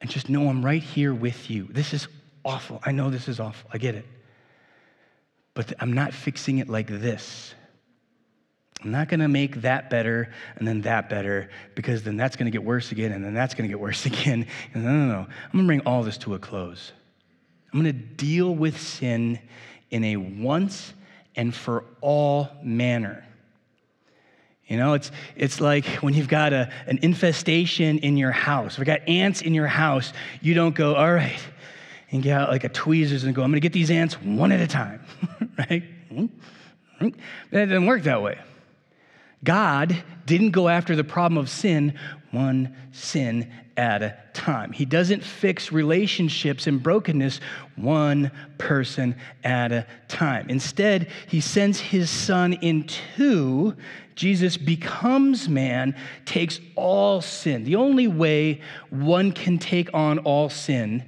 and 0.00 0.10
just 0.10 0.28
know 0.28 0.48
I'm 0.48 0.64
right 0.64 0.82
here 0.82 1.14
with 1.14 1.50
you. 1.50 1.68
This 1.70 1.92
is 1.92 2.08
awful. 2.44 2.80
I 2.84 2.92
know 2.92 3.10
this 3.10 3.28
is 3.28 3.40
awful. 3.40 3.70
I 3.72 3.78
get 3.78 3.94
it. 3.94 4.06
But 5.54 5.72
I'm 5.80 5.92
not 5.92 6.14
fixing 6.14 6.58
it 6.58 6.68
like 6.68 6.86
this. 6.86 7.54
I'm 8.82 8.92
not 8.92 9.08
going 9.08 9.20
to 9.20 9.28
make 9.28 9.62
that 9.62 9.90
better 9.90 10.32
and 10.56 10.68
then 10.68 10.82
that 10.82 11.08
better 11.08 11.50
because 11.74 12.04
then 12.04 12.16
that's 12.16 12.36
going 12.36 12.44
to 12.44 12.52
get 12.52 12.62
worse 12.62 12.92
again 12.92 13.10
and 13.10 13.24
then 13.24 13.34
that's 13.34 13.54
going 13.54 13.68
to 13.68 13.68
get 13.68 13.80
worse 13.80 14.06
again. 14.06 14.46
No, 14.74 14.80
no, 14.80 15.06
no. 15.06 15.18
I'm 15.20 15.52
going 15.52 15.64
to 15.64 15.66
bring 15.66 15.80
all 15.80 16.02
this 16.04 16.18
to 16.18 16.34
a 16.34 16.38
close. 16.38 16.92
I'm 17.72 17.82
going 17.82 17.92
to 17.92 18.00
deal 18.00 18.54
with 18.54 18.80
sin 18.80 19.40
in 19.90 20.04
a 20.04 20.16
once 20.16 20.94
and 21.38 21.54
for 21.54 21.84
all 22.00 22.48
manner. 22.62 23.24
You 24.66 24.76
know, 24.76 24.92
it's, 24.92 25.10
it's 25.34 25.62
like 25.62 25.86
when 26.02 26.12
you've 26.12 26.28
got 26.28 26.52
a, 26.52 26.70
an 26.86 26.98
infestation 27.00 28.00
in 28.00 28.18
your 28.18 28.32
house. 28.32 28.74
If 28.74 28.78
you've 28.78 28.86
got 28.86 29.08
ants 29.08 29.40
in 29.40 29.54
your 29.54 29.68
house, 29.68 30.12
you 30.42 30.52
don't 30.52 30.74
go, 30.74 30.94
all 30.94 31.10
right, 31.10 31.40
and 32.10 32.22
get 32.22 32.38
out 32.38 32.50
like 32.50 32.64
a 32.64 32.68
tweezers 32.68 33.24
and 33.24 33.34
go, 33.34 33.42
I'm 33.42 33.52
to 33.52 33.60
get 33.60 33.72
these 33.72 33.90
ants 33.90 34.20
one 34.20 34.52
at 34.52 34.60
a 34.60 34.66
time, 34.66 35.00
right? 35.58 35.84
Mm-hmm. 36.12 36.24
Mm-hmm. 37.00 37.20
That 37.52 37.66
doesn't 37.66 37.86
work 37.86 38.02
that 38.02 38.20
way. 38.20 38.38
God 39.44 39.96
didn't 40.26 40.50
go 40.50 40.68
after 40.68 40.96
the 40.96 41.04
problem 41.04 41.38
of 41.38 41.48
sin 41.48 41.98
one 42.30 42.76
sin 42.92 43.50
at 43.76 44.02
a 44.02 44.16
time. 44.32 44.72
He 44.72 44.84
doesn't 44.84 45.22
fix 45.22 45.72
relationships 45.72 46.66
and 46.66 46.82
brokenness 46.82 47.40
one 47.76 48.30
person 48.58 49.16
at 49.44 49.72
a 49.72 49.86
time. 50.08 50.48
Instead, 50.48 51.08
he 51.28 51.40
sends 51.40 51.80
his 51.80 52.10
son 52.10 52.54
into 52.54 53.74
Jesus 54.14 54.56
becomes 54.56 55.48
man, 55.48 55.94
takes 56.24 56.58
all 56.74 57.20
sin. 57.20 57.62
The 57.62 57.76
only 57.76 58.08
way 58.08 58.60
one 58.90 59.30
can 59.30 59.58
take 59.58 59.94
on 59.94 60.18
all 60.18 60.50
sin 60.50 61.04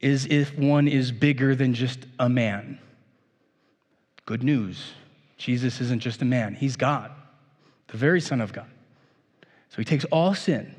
is 0.00 0.26
if 0.26 0.56
one 0.56 0.86
is 0.86 1.10
bigger 1.10 1.56
than 1.56 1.74
just 1.74 1.98
a 2.18 2.28
man. 2.28 2.78
Good 4.24 4.44
news 4.44 4.92
Jesus 5.36 5.80
isn't 5.80 6.00
just 6.00 6.20
a 6.20 6.24
man, 6.24 6.54
he's 6.54 6.76
God, 6.76 7.12
the 7.86 7.96
very 7.96 8.20
Son 8.20 8.40
of 8.40 8.52
God. 8.52 8.66
So 9.68 9.76
he 9.76 9.84
takes 9.84 10.04
all 10.06 10.34
sin, 10.34 10.74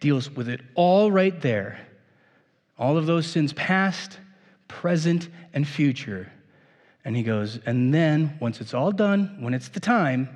deals 0.00 0.30
with 0.30 0.48
it 0.48 0.60
all 0.74 1.10
right 1.10 1.38
there. 1.40 1.80
All 2.78 2.96
of 2.96 3.06
those 3.06 3.26
sins, 3.26 3.52
past, 3.52 4.18
present, 4.68 5.28
and 5.52 5.66
future. 5.66 6.32
And 7.04 7.16
he 7.16 7.22
goes, 7.22 7.58
and 7.66 7.92
then 7.92 8.36
once 8.40 8.60
it's 8.60 8.74
all 8.74 8.92
done, 8.92 9.38
when 9.40 9.54
it's 9.54 9.68
the 9.68 9.80
time, 9.80 10.28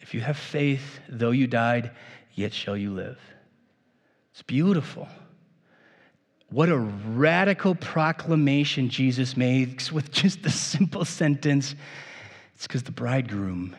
if 0.00 0.14
you 0.14 0.20
have 0.20 0.36
faith, 0.36 1.00
though 1.08 1.32
you 1.32 1.46
died, 1.46 1.90
yet 2.34 2.54
shall 2.54 2.76
you 2.76 2.92
live. 2.92 3.18
It's 4.32 4.42
beautiful. 4.42 5.08
What 6.48 6.68
a 6.68 6.78
radical 6.78 7.74
proclamation 7.74 8.88
Jesus 8.88 9.36
makes 9.36 9.90
with 9.90 10.12
just 10.12 10.42
the 10.42 10.50
simple 10.50 11.04
sentence 11.04 11.74
it's 12.56 12.66
because 12.66 12.84
the 12.84 12.92
bridegroom 12.92 13.76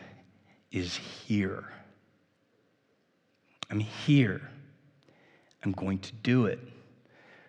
is 0.70 0.94
here. 0.96 1.64
I'm 3.70 3.80
here. 3.80 4.40
I'm 5.64 5.72
going 5.72 5.98
to 5.98 6.12
do 6.22 6.46
it. 6.46 6.60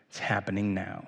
It's 0.09 0.19
happening 0.19 0.73
now. 0.73 1.07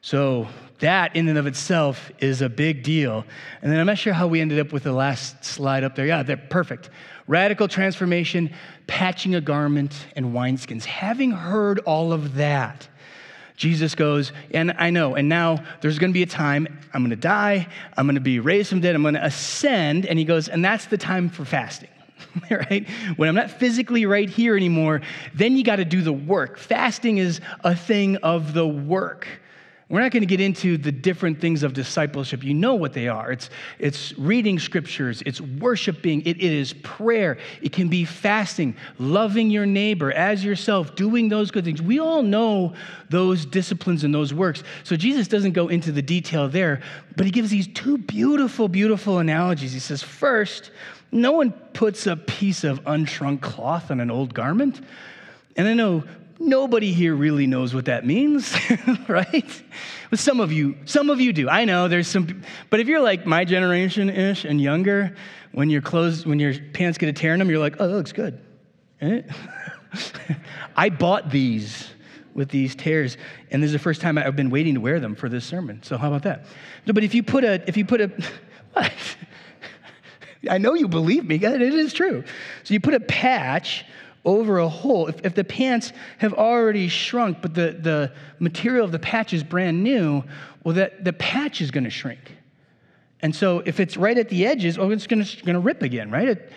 So, 0.00 0.48
that 0.80 1.16
in 1.16 1.28
and 1.28 1.38
of 1.38 1.46
itself 1.46 2.10
is 2.18 2.42
a 2.42 2.48
big 2.48 2.82
deal. 2.82 3.24
And 3.62 3.72
then 3.72 3.80
I'm 3.80 3.86
not 3.86 3.96
sure 3.96 4.12
how 4.12 4.26
we 4.26 4.40
ended 4.40 4.58
up 4.58 4.70
with 4.70 4.82
the 4.82 4.92
last 4.92 5.42
slide 5.44 5.82
up 5.82 5.94
there. 5.94 6.04
Yeah, 6.04 6.22
they're 6.22 6.36
perfect. 6.36 6.90
Radical 7.26 7.68
transformation, 7.68 8.52
patching 8.86 9.34
a 9.34 9.40
garment, 9.40 9.94
and 10.14 10.26
wineskins. 10.26 10.84
Having 10.84 11.30
heard 11.30 11.78
all 11.80 12.12
of 12.12 12.34
that, 12.34 12.86
Jesus 13.56 13.94
goes, 13.94 14.32
and 14.50 14.74
I 14.78 14.90
know, 14.90 15.14
and 15.14 15.28
now 15.28 15.64
there's 15.80 15.98
going 15.98 16.10
to 16.10 16.14
be 16.14 16.24
a 16.24 16.26
time 16.26 16.66
I'm 16.92 17.00
going 17.02 17.10
to 17.10 17.16
die, 17.16 17.68
I'm 17.96 18.06
going 18.06 18.16
to 18.16 18.20
be 18.20 18.40
raised 18.40 18.68
from 18.68 18.80
dead, 18.80 18.94
I'm 18.94 19.02
going 19.02 19.14
to 19.14 19.24
ascend. 19.24 20.06
And 20.06 20.18
he 20.18 20.24
goes, 20.24 20.48
and 20.48 20.64
that's 20.64 20.86
the 20.86 20.98
time 20.98 21.28
for 21.28 21.44
fasting. 21.44 21.88
right? 22.50 22.88
When 23.16 23.28
I'm 23.28 23.34
not 23.34 23.50
physically 23.50 24.06
right 24.06 24.28
here 24.28 24.56
anymore, 24.56 25.00
then 25.34 25.56
you 25.56 25.64
got 25.64 25.76
to 25.76 25.84
do 25.84 26.02
the 26.02 26.12
work. 26.12 26.58
Fasting 26.58 27.18
is 27.18 27.40
a 27.62 27.74
thing 27.74 28.16
of 28.16 28.54
the 28.54 28.66
work. 28.66 29.26
We're 29.90 30.00
not 30.00 30.12
going 30.12 30.22
to 30.22 30.26
get 30.26 30.40
into 30.40 30.78
the 30.78 30.90
different 30.90 31.40
things 31.40 31.62
of 31.62 31.74
discipleship. 31.74 32.42
You 32.42 32.54
know 32.54 32.74
what 32.74 32.94
they 32.94 33.06
are. 33.06 33.30
It's, 33.30 33.50
it's 33.78 34.16
reading 34.18 34.58
scriptures, 34.58 35.22
it's 35.26 35.42
worshiping, 35.42 36.22
it, 36.22 36.38
it 36.38 36.52
is 36.52 36.72
prayer, 36.72 37.36
it 37.60 37.72
can 37.72 37.88
be 37.88 38.06
fasting, 38.06 38.76
loving 38.98 39.50
your 39.50 39.66
neighbor 39.66 40.10
as 40.10 40.42
yourself, 40.42 40.96
doing 40.96 41.28
those 41.28 41.50
good 41.50 41.66
things. 41.66 41.82
We 41.82 42.00
all 42.00 42.22
know 42.22 42.72
those 43.10 43.44
disciplines 43.44 44.04
and 44.04 44.14
those 44.14 44.32
works. 44.32 44.62
So 44.84 44.96
Jesus 44.96 45.28
doesn't 45.28 45.52
go 45.52 45.68
into 45.68 45.92
the 45.92 46.02
detail 46.02 46.48
there, 46.48 46.80
but 47.14 47.26
he 47.26 47.30
gives 47.30 47.50
these 47.50 47.68
two 47.68 47.98
beautiful, 47.98 48.68
beautiful 48.68 49.18
analogies. 49.18 49.74
He 49.74 49.80
says, 49.80 50.02
first, 50.02 50.70
no 51.14 51.32
one 51.32 51.52
puts 51.72 52.06
a 52.06 52.16
piece 52.16 52.64
of 52.64 52.84
unshrunk 52.84 53.40
cloth 53.40 53.90
on 53.90 54.00
an 54.00 54.10
old 54.10 54.34
garment. 54.34 54.80
And 55.56 55.66
I 55.66 55.74
know 55.74 56.04
Nobody 56.38 56.92
here 56.92 57.14
really 57.14 57.46
knows 57.46 57.74
what 57.74 57.84
that 57.84 58.04
means, 58.04 58.54
right? 59.08 59.62
But 60.10 60.18
some 60.18 60.40
of 60.40 60.52
you, 60.52 60.76
some 60.84 61.08
of 61.08 61.20
you 61.20 61.32
do. 61.32 61.48
I 61.48 61.64
know 61.64 61.86
there's 61.86 62.08
some, 62.08 62.42
but 62.70 62.80
if 62.80 62.88
you're 62.88 63.00
like 63.00 63.24
my 63.24 63.44
generation 63.44 64.10
ish 64.10 64.44
and 64.44 64.60
younger, 64.60 65.14
when 65.52 65.70
your 65.70 65.80
clothes, 65.80 66.26
when 66.26 66.40
your 66.40 66.54
pants 66.72 66.98
get 66.98 67.08
a 67.08 67.12
tear 67.12 67.34
in 67.34 67.38
them, 67.38 67.48
you're 67.48 67.60
like, 67.60 67.76
oh, 67.78 67.86
that 67.86 67.94
looks 67.94 68.12
good. 68.12 68.40
Eh? 69.00 69.22
I 70.76 70.88
bought 70.88 71.30
these 71.30 71.88
with 72.34 72.48
these 72.48 72.74
tears, 72.74 73.16
and 73.52 73.62
this 73.62 73.68
is 73.68 73.72
the 73.72 73.78
first 73.78 74.00
time 74.00 74.18
I've 74.18 74.34
been 74.34 74.50
waiting 74.50 74.74
to 74.74 74.80
wear 74.80 74.98
them 74.98 75.14
for 75.14 75.28
this 75.28 75.44
sermon. 75.44 75.84
So 75.84 75.96
how 75.96 76.08
about 76.08 76.24
that? 76.24 76.46
No, 76.84 76.92
but 76.92 77.04
if 77.04 77.14
you 77.14 77.22
put 77.22 77.44
a, 77.44 77.62
if 77.68 77.76
you 77.76 77.84
put 77.84 78.00
a, 78.00 78.08
what? 78.72 78.92
I 80.50 80.58
know 80.58 80.74
you 80.74 80.88
believe 80.88 81.24
me. 81.24 81.36
It 81.36 81.62
is 81.62 81.92
true. 81.92 82.24
So 82.62 82.74
you 82.74 82.80
put 82.80 82.94
a 82.94 83.00
patch 83.00 83.84
over 84.24 84.58
a 84.58 84.68
hole. 84.68 85.06
If, 85.06 85.24
if 85.24 85.34
the 85.34 85.44
pants 85.44 85.92
have 86.18 86.32
already 86.34 86.88
shrunk, 86.88 87.42
but 87.42 87.54
the, 87.54 87.76
the 87.78 88.12
material 88.38 88.84
of 88.84 88.92
the 88.92 88.98
patch 88.98 89.32
is 89.32 89.42
brand 89.42 89.82
new, 89.82 90.24
well, 90.62 90.74
that, 90.76 91.04
the 91.04 91.12
patch 91.12 91.60
is 91.60 91.70
going 91.70 91.84
to 91.84 91.90
shrink. 91.90 92.36
And 93.20 93.34
so 93.34 93.62
if 93.64 93.80
it's 93.80 93.96
right 93.96 94.16
at 94.16 94.28
the 94.28 94.46
edges, 94.46 94.78
oh, 94.78 94.90
it's 94.90 95.06
going 95.06 95.24
to 95.24 95.58
rip 95.58 95.82
again, 95.82 96.10
right? 96.10 96.28
It, 96.28 96.52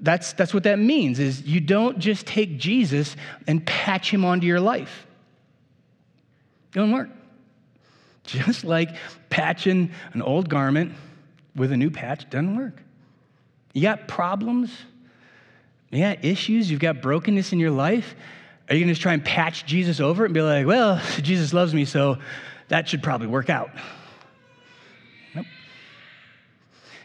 that's, 0.00 0.32
that's 0.34 0.52
what 0.52 0.64
that 0.64 0.78
means 0.78 1.18
is 1.18 1.42
you 1.42 1.60
don't 1.60 1.98
just 1.98 2.26
take 2.26 2.58
Jesus 2.58 3.16
and 3.46 3.64
patch 3.66 4.10
him 4.10 4.24
onto 4.24 4.46
your 4.46 4.60
life. 4.60 5.06
It 6.74 6.78
don't 6.78 6.92
work. 6.92 7.08
Just 8.24 8.64
like 8.64 8.96
patching 9.30 9.92
an 10.12 10.20
old 10.20 10.48
garment 10.48 10.92
with 11.56 11.72
a 11.72 11.76
new 11.76 11.90
patch 11.90 12.28
doesn't 12.30 12.56
work. 12.56 12.82
You 13.72 13.82
got 13.82 14.08
problems, 14.08 14.70
you 15.90 16.00
got 16.00 16.24
issues, 16.24 16.70
you've 16.70 16.80
got 16.80 17.02
brokenness 17.02 17.52
in 17.52 17.58
your 17.58 17.70
life. 17.70 18.14
Are 18.68 18.74
you 18.74 18.84
going 18.84 18.94
to 18.94 19.00
try 19.00 19.12
and 19.12 19.24
patch 19.24 19.66
Jesus 19.66 20.00
over 20.00 20.24
it 20.24 20.28
and 20.28 20.34
be 20.34 20.42
like, 20.42 20.66
well, 20.66 21.00
Jesus 21.22 21.52
loves 21.52 21.74
me, 21.74 21.84
so 21.84 22.18
that 22.68 22.88
should 22.88 23.02
probably 23.02 23.26
work 23.26 23.48
out? 23.50 23.70
Nope. 25.34 25.46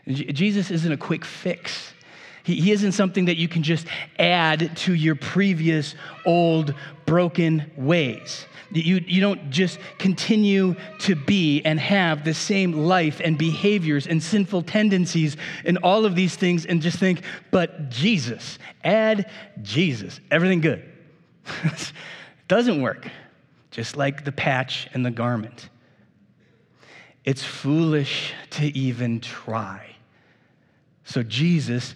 Jesus 0.07 0.71
isn't 0.71 0.91
a 0.91 0.97
quick 0.97 1.23
fix. 1.23 1.93
He, 2.43 2.55
he 2.55 2.71
isn't 2.71 2.93
something 2.93 3.25
that 3.25 3.37
you 3.37 3.47
can 3.47 3.63
just 3.63 3.87
add 4.17 4.75
to 4.77 4.93
your 4.93 5.15
previous 5.15 5.95
old 6.25 6.73
broken 7.05 7.71
ways. 7.75 8.45
You, 8.73 9.01
you 9.05 9.19
don't 9.19 9.49
just 9.49 9.79
continue 9.97 10.75
to 10.99 11.15
be 11.15 11.61
and 11.63 11.77
have 11.79 12.23
the 12.23 12.33
same 12.33 12.71
life 12.71 13.19
and 13.23 13.37
behaviors 13.37 14.07
and 14.07 14.23
sinful 14.23 14.63
tendencies 14.63 15.35
and 15.65 15.77
all 15.79 16.05
of 16.05 16.15
these 16.15 16.35
things 16.35 16.65
and 16.65 16.81
just 16.81 16.97
think, 16.97 17.21
but 17.51 17.89
Jesus, 17.89 18.59
add 18.83 19.29
Jesus, 19.61 20.21
everything 20.31 20.61
good. 20.61 20.89
Doesn't 22.47 22.81
work, 22.81 23.09
just 23.71 23.97
like 23.97 24.23
the 24.23 24.31
patch 24.31 24.87
and 24.93 25.05
the 25.05 25.11
garment. 25.11 25.69
It's 27.25 27.43
foolish 27.43 28.33
to 28.51 28.65
even 28.65 29.19
try. 29.19 29.85
So, 31.03 31.23
Jesus, 31.23 31.93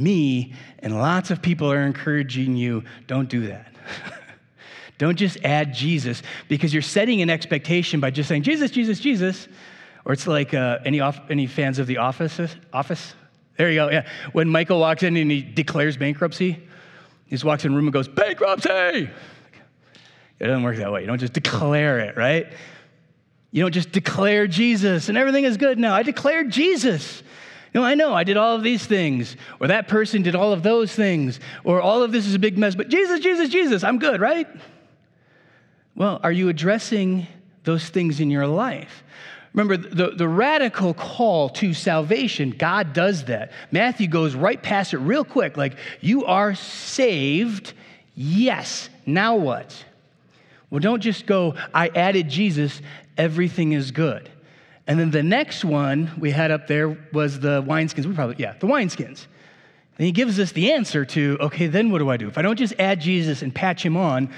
me, 0.00 0.52
and 0.80 0.98
lots 0.98 1.30
of 1.30 1.42
people 1.42 1.70
are 1.70 1.82
encouraging 1.82 2.56
you 2.56 2.84
don't 3.06 3.28
do 3.28 3.46
that. 3.48 3.72
Don't 4.98 5.16
just 5.16 5.36
add 5.44 5.74
Jesus 5.74 6.22
because 6.48 6.72
you're 6.72 6.80
setting 6.80 7.20
an 7.20 7.28
expectation 7.28 8.00
by 8.00 8.10
just 8.10 8.30
saying 8.30 8.44
Jesus, 8.44 8.70
Jesus, 8.70 8.98
Jesus. 8.98 9.46
Or 10.06 10.12
it's 10.12 10.26
like 10.26 10.54
uh, 10.54 10.78
any, 10.86 11.00
off, 11.00 11.20
any 11.28 11.46
fans 11.46 11.78
of 11.78 11.86
The 11.86 11.98
Office? 11.98 12.40
Office? 12.72 13.14
There 13.58 13.68
you 13.70 13.76
go. 13.76 13.90
Yeah. 13.90 14.06
When 14.32 14.48
Michael 14.48 14.80
walks 14.80 15.02
in 15.02 15.16
and 15.16 15.30
he 15.30 15.42
declares 15.42 15.96
bankruptcy, 15.96 16.52
he 16.52 17.30
just 17.30 17.44
walks 17.44 17.64
in 17.64 17.72
the 17.72 17.76
room 17.76 17.86
and 17.86 17.92
goes, 17.92 18.08
Bankruptcy! 18.08 19.10
It 20.38 20.46
doesn't 20.46 20.62
work 20.62 20.76
that 20.76 20.92
way. 20.92 21.00
You 21.00 21.06
don't 21.06 21.18
just 21.18 21.32
declare 21.32 21.98
it, 21.98 22.16
right? 22.16 22.52
You 23.50 23.62
don't 23.62 23.72
just 23.72 23.90
declare 23.90 24.46
Jesus 24.46 25.08
and 25.08 25.16
everything 25.16 25.44
is 25.44 25.56
good 25.56 25.78
now. 25.78 25.94
I 25.94 26.02
declared 26.02 26.50
Jesus. 26.50 27.22
No, 27.76 27.84
I 27.84 27.94
know 27.94 28.14
I 28.14 28.24
did 28.24 28.38
all 28.38 28.56
of 28.56 28.62
these 28.62 28.86
things, 28.86 29.36
or 29.60 29.66
that 29.66 29.86
person 29.86 30.22
did 30.22 30.34
all 30.34 30.54
of 30.54 30.62
those 30.62 30.94
things, 30.94 31.40
or 31.62 31.78
all 31.78 32.02
of 32.02 32.10
this 32.10 32.26
is 32.26 32.34
a 32.34 32.38
big 32.38 32.56
mess, 32.56 32.74
but 32.74 32.88
Jesus, 32.88 33.20
Jesus, 33.20 33.50
Jesus, 33.50 33.84
I'm 33.84 33.98
good, 33.98 34.18
right? 34.18 34.48
Well, 35.94 36.18
are 36.22 36.32
you 36.32 36.48
addressing 36.48 37.26
those 37.64 37.86
things 37.90 38.18
in 38.18 38.30
your 38.30 38.46
life? 38.46 39.04
Remember, 39.52 39.76
the, 39.76 40.12
the 40.12 40.26
radical 40.26 40.94
call 40.94 41.50
to 41.50 41.74
salvation, 41.74 42.54
God 42.56 42.94
does 42.94 43.26
that. 43.26 43.52
Matthew 43.70 44.06
goes 44.06 44.34
right 44.34 44.62
past 44.62 44.94
it 44.94 44.98
real 44.98 45.22
quick 45.22 45.58
like, 45.58 45.76
you 46.00 46.24
are 46.24 46.54
saved. 46.54 47.74
Yes. 48.14 48.88
Now 49.04 49.36
what? 49.36 49.84
Well, 50.70 50.80
don't 50.80 51.02
just 51.02 51.26
go, 51.26 51.56
I 51.74 51.88
added 51.88 52.30
Jesus, 52.30 52.80
everything 53.18 53.72
is 53.72 53.90
good. 53.90 54.30
And 54.86 54.98
then 54.98 55.10
the 55.10 55.22
next 55.22 55.64
one 55.64 56.12
we 56.18 56.30
had 56.30 56.50
up 56.50 56.66
there 56.68 56.96
was 57.12 57.40
the 57.40 57.62
wineskins. 57.62 58.06
We 58.06 58.14
probably, 58.14 58.36
yeah, 58.38 58.54
the 58.58 58.66
wineskins. 58.66 59.26
And 59.98 60.04
he 60.04 60.12
gives 60.12 60.38
us 60.38 60.52
the 60.52 60.72
answer 60.72 61.04
to, 61.06 61.38
okay, 61.40 61.66
then 61.66 61.90
what 61.90 61.98
do 61.98 62.10
I 62.10 62.16
do? 62.16 62.28
If 62.28 62.38
I 62.38 62.42
don't 62.42 62.56
just 62.56 62.74
add 62.78 63.00
Jesus 63.00 63.42
and 63.42 63.54
patch 63.54 63.84
him 63.84 63.96
on, 63.96 64.30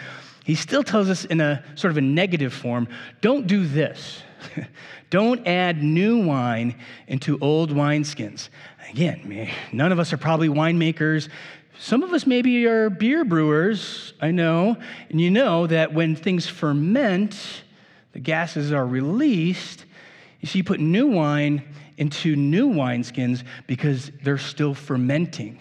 he 0.44 0.54
still 0.54 0.82
tells 0.82 1.11
us 1.11 1.24
in 1.24 1.40
a 1.40 1.62
sort 1.74 1.90
of 1.90 1.98
a 1.98 2.02
negative 2.02 2.54
form 2.54 2.88
don't 3.20 3.46
do 3.46 3.66
this. 3.66 4.22
don't 5.11 5.46
add 5.46 5.82
new 5.82 6.24
wine 6.24 6.76
into 7.06 7.38
old 7.40 7.70
wineskins. 7.70 8.48
Again, 8.90 9.50
none 9.72 9.92
of 9.92 9.98
us 9.98 10.12
are 10.12 10.16
probably 10.16 10.48
winemakers. 10.48 11.28
Some 11.78 12.02
of 12.02 12.12
us 12.12 12.26
maybe 12.26 12.66
are 12.66 12.88
beer 12.88 13.24
brewers, 13.24 14.14
I 14.20 14.30
know. 14.30 14.76
And 15.11 15.20
you 15.20 15.30
know 15.30 15.66
that 15.66 15.92
when 15.92 16.16
things 16.16 16.46
ferment, 16.46 17.37
the 18.12 18.20
gases 18.20 18.72
are 18.72 18.87
released. 18.87 19.84
You 20.40 20.48
see, 20.48 20.59
you 20.59 20.64
put 20.64 20.81
new 20.81 21.07
wine 21.07 21.62
into 21.96 22.37
new 22.37 22.68
wineskins 22.68 23.42
because 23.66 24.11
they're 24.22 24.38
still 24.38 24.74
fermenting. 24.74 25.61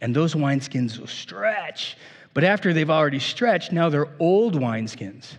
And 0.00 0.14
those 0.14 0.34
wineskins 0.34 0.98
will 0.98 1.06
stretch 1.06 1.96
but 2.38 2.44
after 2.44 2.72
they've 2.72 2.88
already 2.88 3.18
stretched, 3.18 3.72
now 3.72 3.88
they're 3.88 4.08
old 4.20 4.54
wineskins. 4.54 5.38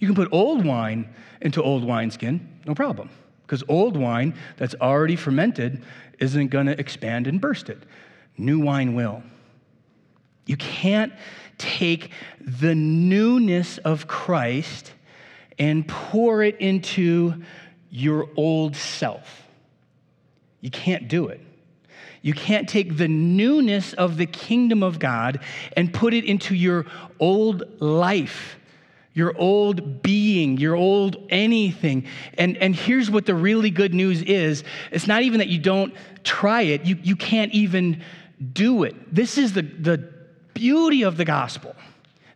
You 0.00 0.08
can 0.08 0.16
put 0.16 0.28
old 0.32 0.64
wine 0.64 1.08
into 1.40 1.62
old 1.62 1.84
wineskin, 1.84 2.48
no 2.66 2.74
problem, 2.74 3.10
because 3.42 3.62
old 3.68 3.96
wine 3.96 4.34
that's 4.56 4.74
already 4.80 5.14
fermented 5.14 5.84
isn't 6.18 6.48
going 6.48 6.66
to 6.66 6.76
expand 6.80 7.28
and 7.28 7.40
burst 7.40 7.68
it. 7.68 7.84
new 8.36 8.58
wine 8.58 8.94
will. 8.94 9.22
You 10.46 10.56
can't 10.56 11.12
take 11.58 12.10
the 12.40 12.74
newness 12.74 13.78
of 13.78 14.08
Christ 14.08 14.92
and 15.58 15.86
pour 15.86 16.42
it 16.42 16.60
into 16.60 17.42
your 17.90 18.28
old 18.36 18.76
self. 18.76 19.48
You 20.60 20.70
can't 20.70 21.08
do 21.08 21.28
it. 21.28 21.40
You 22.22 22.34
can't 22.34 22.68
take 22.68 22.96
the 22.96 23.08
newness 23.08 23.92
of 23.92 24.16
the 24.16 24.26
kingdom 24.26 24.82
of 24.82 24.98
God 24.98 25.40
and 25.76 25.92
put 25.92 26.14
it 26.14 26.24
into 26.24 26.54
your 26.54 26.86
old 27.20 27.80
life, 27.80 28.58
your 29.14 29.36
old 29.38 30.02
being, 30.02 30.58
your 30.58 30.74
old 30.74 31.16
anything. 31.30 32.06
And, 32.36 32.56
and 32.56 32.74
here's 32.74 33.10
what 33.10 33.26
the 33.26 33.34
really 33.34 33.70
good 33.70 33.94
news 33.94 34.22
is 34.22 34.64
it's 34.90 35.06
not 35.06 35.22
even 35.22 35.38
that 35.38 35.48
you 35.48 35.58
don't 35.58 35.94
try 36.24 36.62
it, 36.62 36.84
you, 36.84 36.98
you 37.02 37.16
can't 37.16 37.52
even 37.52 38.02
do 38.52 38.82
it. 38.82 39.14
This 39.14 39.38
is 39.38 39.52
the, 39.52 39.62
the 39.62 40.12
beauty 40.54 41.02
of 41.02 41.16
the 41.16 41.24
gospel. 41.24 41.74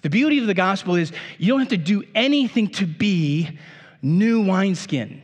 The 0.03 0.11
beauty 0.11 0.39
of 0.39 0.47
the 0.47 0.55
gospel 0.55 0.97
is 0.97 1.13
you 1.39 1.49
don't 1.49 1.61
have 1.61 1.69
to 1.69 1.77
do 1.77 2.03
anything 2.15 2.69
to 2.71 2.87
be 2.87 3.59
new 4.03 4.43
wineskin. 4.43 5.23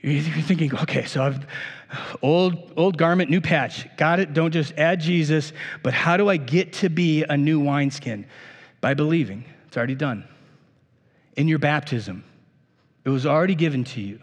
You're 0.00 0.22
thinking, 0.22 0.74
okay, 0.74 1.04
so 1.04 1.22
I've 1.22 1.46
old 2.22 2.72
old 2.76 2.96
garment, 2.96 3.30
new 3.30 3.40
patch. 3.40 3.86
Got 3.96 4.20
it? 4.20 4.32
Don't 4.32 4.52
just 4.52 4.72
add 4.78 5.00
Jesus, 5.00 5.52
but 5.82 5.92
how 5.92 6.16
do 6.16 6.28
I 6.28 6.38
get 6.38 6.72
to 6.74 6.88
be 6.88 7.24
a 7.24 7.36
new 7.36 7.60
wineskin? 7.60 8.26
By 8.80 8.94
believing. 8.94 9.44
It's 9.66 9.76
already 9.76 9.94
done. 9.94 10.26
In 11.36 11.48
your 11.48 11.58
baptism. 11.58 12.24
It 13.04 13.10
was 13.10 13.26
already 13.26 13.54
given 13.54 13.84
to 13.84 14.00
you. 14.00 14.20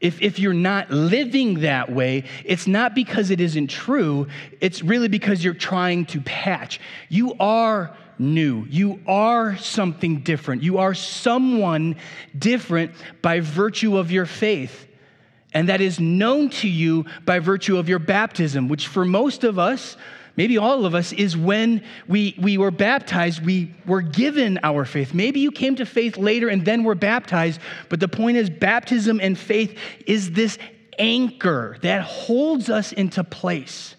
If, 0.00 0.22
if 0.22 0.38
you're 0.38 0.54
not 0.54 0.90
living 0.90 1.60
that 1.60 1.92
way, 1.92 2.24
it's 2.44 2.66
not 2.66 2.94
because 2.94 3.30
it 3.30 3.40
isn't 3.40 3.66
true, 3.66 4.28
it's 4.60 4.82
really 4.82 5.08
because 5.08 5.42
you're 5.44 5.54
trying 5.54 6.06
to 6.06 6.20
patch. 6.20 6.80
You 7.08 7.34
are 7.40 7.96
new. 8.18 8.64
You 8.68 9.00
are 9.06 9.56
something 9.56 10.20
different. 10.20 10.62
You 10.62 10.78
are 10.78 10.94
someone 10.94 11.96
different 12.36 12.92
by 13.22 13.40
virtue 13.40 13.96
of 13.96 14.10
your 14.10 14.26
faith. 14.26 14.86
And 15.54 15.68
that 15.68 15.80
is 15.80 15.98
known 15.98 16.50
to 16.50 16.68
you 16.68 17.06
by 17.24 17.38
virtue 17.38 17.78
of 17.78 17.88
your 17.88 17.98
baptism, 17.98 18.68
which 18.68 18.86
for 18.86 19.04
most 19.04 19.44
of 19.44 19.58
us, 19.58 19.96
maybe 20.36 20.58
all 20.58 20.84
of 20.84 20.94
us, 20.94 21.12
is 21.12 21.36
when 21.36 21.82
we, 22.06 22.36
we 22.38 22.58
were 22.58 22.70
baptized, 22.70 23.44
we 23.44 23.74
were 23.86 24.02
given 24.02 24.58
our 24.62 24.84
faith. 24.84 25.14
Maybe 25.14 25.40
you 25.40 25.50
came 25.50 25.76
to 25.76 25.86
faith 25.86 26.18
later 26.18 26.48
and 26.48 26.64
then 26.64 26.84
were 26.84 26.94
baptized, 26.94 27.60
but 27.88 27.98
the 27.98 28.08
point 28.08 28.36
is, 28.36 28.50
baptism 28.50 29.20
and 29.20 29.38
faith 29.38 29.78
is 30.06 30.32
this 30.32 30.58
anchor 30.98 31.78
that 31.82 32.02
holds 32.02 32.68
us 32.68 32.92
into 32.92 33.24
place. 33.24 33.94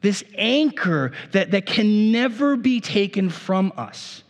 This 0.00 0.24
anchor 0.36 1.12
that, 1.32 1.50
that 1.50 1.66
can 1.66 2.12
never 2.12 2.56
be 2.56 2.80
taken 2.80 3.30
from 3.30 3.72
us. 3.76 4.22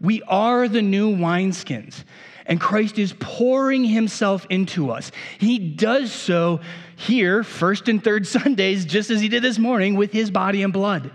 We 0.00 0.22
are 0.22 0.66
the 0.66 0.82
new 0.82 1.14
wineskins 1.14 2.04
and 2.50 2.60
Christ 2.60 2.98
is 2.98 3.14
pouring 3.20 3.84
himself 3.84 4.44
into 4.50 4.90
us. 4.90 5.12
He 5.38 5.58
does 5.58 6.12
so 6.12 6.60
here, 6.96 7.44
first 7.44 7.88
and 7.88 8.02
third 8.02 8.26
Sundays, 8.26 8.84
just 8.84 9.08
as 9.08 9.20
he 9.20 9.28
did 9.28 9.44
this 9.44 9.58
morning 9.58 9.94
with 9.94 10.10
his 10.12 10.32
body 10.32 10.64
and 10.64 10.72
blood. 10.72 11.12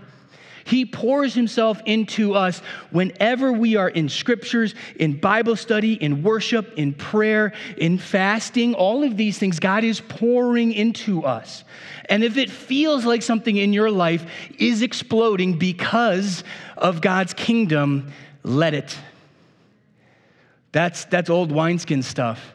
He 0.66 0.84
pours 0.84 1.32
himself 1.32 1.80
into 1.84 2.34
us 2.34 2.58
whenever 2.90 3.52
we 3.52 3.76
are 3.76 3.88
in 3.88 4.08
scriptures, 4.08 4.74
in 4.96 5.20
Bible 5.20 5.54
study, 5.54 5.92
in 5.92 6.24
worship, 6.24 6.74
in 6.76 6.92
prayer, 6.92 7.52
in 7.76 7.98
fasting, 7.98 8.74
all 8.74 9.04
of 9.04 9.16
these 9.16 9.38
things, 9.38 9.60
God 9.60 9.84
is 9.84 10.00
pouring 10.00 10.72
into 10.72 11.24
us. 11.24 11.62
And 12.06 12.24
if 12.24 12.36
it 12.36 12.50
feels 12.50 13.04
like 13.04 13.22
something 13.22 13.56
in 13.56 13.72
your 13.72 13.92
life 13.92 14.26
is 14.58 14.82
exploding 14.82 15.56
because 15.56 16.42
of 16.76 17.00
God's 17.00 17.32
kingdom, 17.32 18.10
let 18.42 18.74
it. 18.74 18.98
That's, 20.72 21.04
that's 21.04 21.30
old 21.30 21.52
wineskin 21.52 22.02
stuff. 22.02 22.54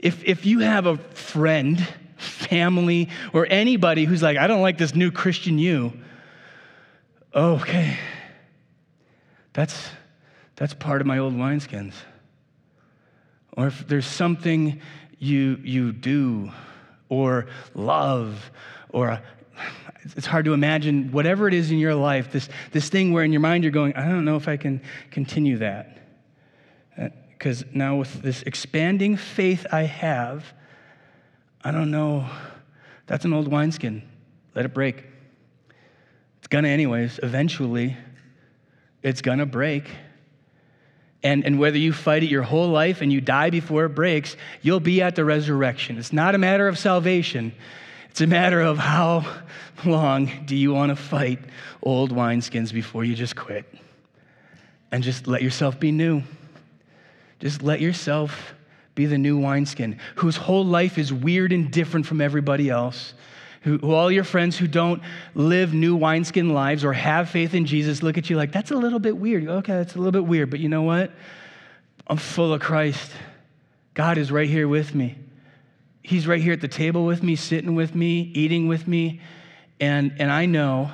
If, 0.00 0.24
if 0.24 0.44
you 0.46 0.58
have 0.58 0.86
a 0.86 0.96
friend, 0.96 1.86
family, 2.16 3.08
or 3.32 3.46
anybody 3.48 4.04
who's 4.04 4.20
like, 4.20 4.36
I 4.36 4.48
don't 4.48 4.62
like 4.62 4.78
this 4.78 4.96
new 4.96 5.12
Christian 5.12 5.60
you, 5.60 5.92
Oh, 7.34 7.54
okay, 7.54 7.98
that's, 9.54 9.88
that's 10.56 10.74
part 10.74 11.00
of 11.00 11.06
my 11.06 11.16
old 11.16 11.34
wineskins. 11.34 11.94
Or 13.56 13.68
if 13.68 13.86
there's 13.88 14.06
something 14.06 14.80
you, 15.18 15.58
you 15.62 15.92
do 15.92 16.52
or 17.08 17.46
love, 17.74 18.50
or 18.90 19.22
it's 20.16 20.26
hard 20.26 20.44
to 20.44 20.52
imagine 20.52 21.10
whatever 21.10 21.48
it 21.48 21.54
is 21.54 21.70
in 21.70 21.78
your 21.78 21.94
life, 21.94 22.32
this, 22.32 22.50
this 22.72 22.90
thing 22.90 23.12
where 23.12 23.24
in 23.24 23.32
your 23.32 23.40
mind 23.40 23.64
you're 23.64 23.72
going, 23.72 23.94
I 23.94 24.08
don't 24.08 24.26
know 24.26 24.36
if 24.36 24.48
I 24.48 24.58
can 24.58 24.82
continue 25.10 25.58
that. 25.58 25.98
Uh, 26.98 27.08
because 27.30 27.64
now, 27.72 27.96
with 27.96 28.22
this 28.22 28.42
expanding 28.42 29.16
faith 29.16 29.66
I 29.72 29.82
have, 29.82 30.52
I 31.64 31.70
don't 31.70 31.90
know, 31.90 32.28
that's 33.06 33.24
an 33.24 33.32
old 33.32 33.48
wineskin. 33.48 34.02
Let 34.54 34.64
it 34.64 34.74
break. 34.74 35.11
It's 36.42 36.48
gonna, 36.48 36.66
anyways, 36.66 37.20
eventually, 37.22 37.96
it's 39.00 39.22
gonna 39.22 39.46
break. 39.46 39.88
And, 41.22 41.46
and 41.46 41.60
whether 41.60 41.78
you 41.78 41.92
fight 41.92 42.24
it 42.24 42.30
your 42.30 42.42
whole 42.42 42.68
life 42.68 43.00
and 43.00 43.12
you 43.12 43.20
die 43.20 43.50
before 43.50 43.84
it 43.84 43.90
breaks, 43.90 44.36
you'll 44.60 44.80
be 44.80 45.00
at 45.02 45.14
the 45.14 45.24
resurrection. 45.24 45.98
It's 45.98 46.12
not 46.12 46.34
a 46.34 46.38
matter 46.38 46.66
of 46.66 46.76
salvation, 46.80 47.54
it's 48.10 48.20
a 48.20 48.26
matter 48.26 48.60
of 48.60 48.76
how 48.76 49.24
long 49.84 50.30
do 50.44 50.56
you 50.56 50.72
want 50.72 50.90
to 50.90 50.96
fight 50.96 51.38
old 51.80 52.10
wineskins 52.10 52.72
before 52.72 53.04
you 53.04 53.14
just 53.14 53.36
quit 53.36 53.72
and 54.90 55.04
just 55.04 55.28
let 55.28 55.42
yourself 55.42 55.78
be 55.78 55.92
new. 55.92 56.24
Just 57.38 57.62
let 57.62 57.80
yourself 57.80 58.54
be 58.96 59.06
the 59.06 59.16
new 59.16 59.38
wineskin, 59.38 60.00
whose 60.16 60.36
whole 60.36 60.64
life 60.64 60.98
is 60.98 61.12
weird 61.12 61.52
and 61.52 61.70
different 61.70 62.04
from 62.04 62.20
everybody 62.20 62.68
else. 62.68 63.14
Who, 63.62 63.78
who, 63.78 63.92
all 63.92 64.10
your 64.10 64.24
friends 64.24 64.56
who 64.56 64.66
don't 64.66 65.02
live 65.34 65.72
new 65.72 65.94
wineskin 65.96 66.52
lives 66.52 66.84
or 66.84 66.92
have 66.92 67.28
faith 67.28 67.54
in 67.54 67.64
Jesus 67.64 68.02
look 68.02 68.18
at 68.18 68.28
you 68.28 68.36
like, 68.36 68.52
that's 68.52 68.70
a 68.70 68.76
little 68.76 68.98
bit 68.98 69.16
weird. 69.16 69.48
Okay, 69.48 69.72
that's 69.72 69.94
a 69.94 69.98
little 69.98 70.12
bit 70.12 70.26
weird, 70.26 70.50
but 70.50 70.60
you 70.60 70.68
know 70.68 70.82
what? 70.82 71.12
I'm 72.06 72.16
full 72.16 72.52
of 72.52 72.60
Christ. 72.60 73.10
God 73.94 74.18
is 74.18 74.32
right 74.32 74.48
here 74.48 74.66
with 74.66 74.94
me. 74.94 75.16
He's 76.02 76.26
right 76.26 76.42
here 76.42 76.52
at 76.52 76.60
the 76.60 76.68
table 76.68 77.06
with 77.06 77.22
me, 77.22 77.36
sitting 77.36 77.74
with 77.74 77.94
me, 77.94 78.32
eating 78.34 78.66
with 78.66 78.88
me. 78.88 79.20
And, 79.80 80.14
and 80.18 80.30
I 80.30 80.46
know 80.46 80.90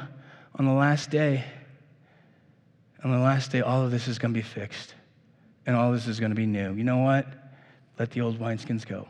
on 0.54 0.66
the 0.66 0.72
last 0.72 1.11
day, 1.11 1.44
on 3.02 3.11
the 3.11 3.18
last 3.18 3.52
day, 3.52 3.62
all 3.62 3.83
of 3.83 3.90
this 3.90 4.09
is 4.09 4.18
going 4.18 4.35
to 4.35 4.38
be 4.38 4.42
fixed 4.42 4.94
and 5.66 5.76
all 5.76 5.92
this 5.92 6.07
is 6.07 6.20
going 6.20 6.31
to 6.31 6.37
be 6.37 6.46
new. 6.46 6.74
You 6.74 6.85
know 6.85 6.98
what? 6.98 7.26
Let 7.98 8.11
the 8.11 8.20
old 8.20 8.38
wineskins 8.38 8.87
go. 8.87 9.09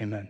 Amen. 0.00 0.28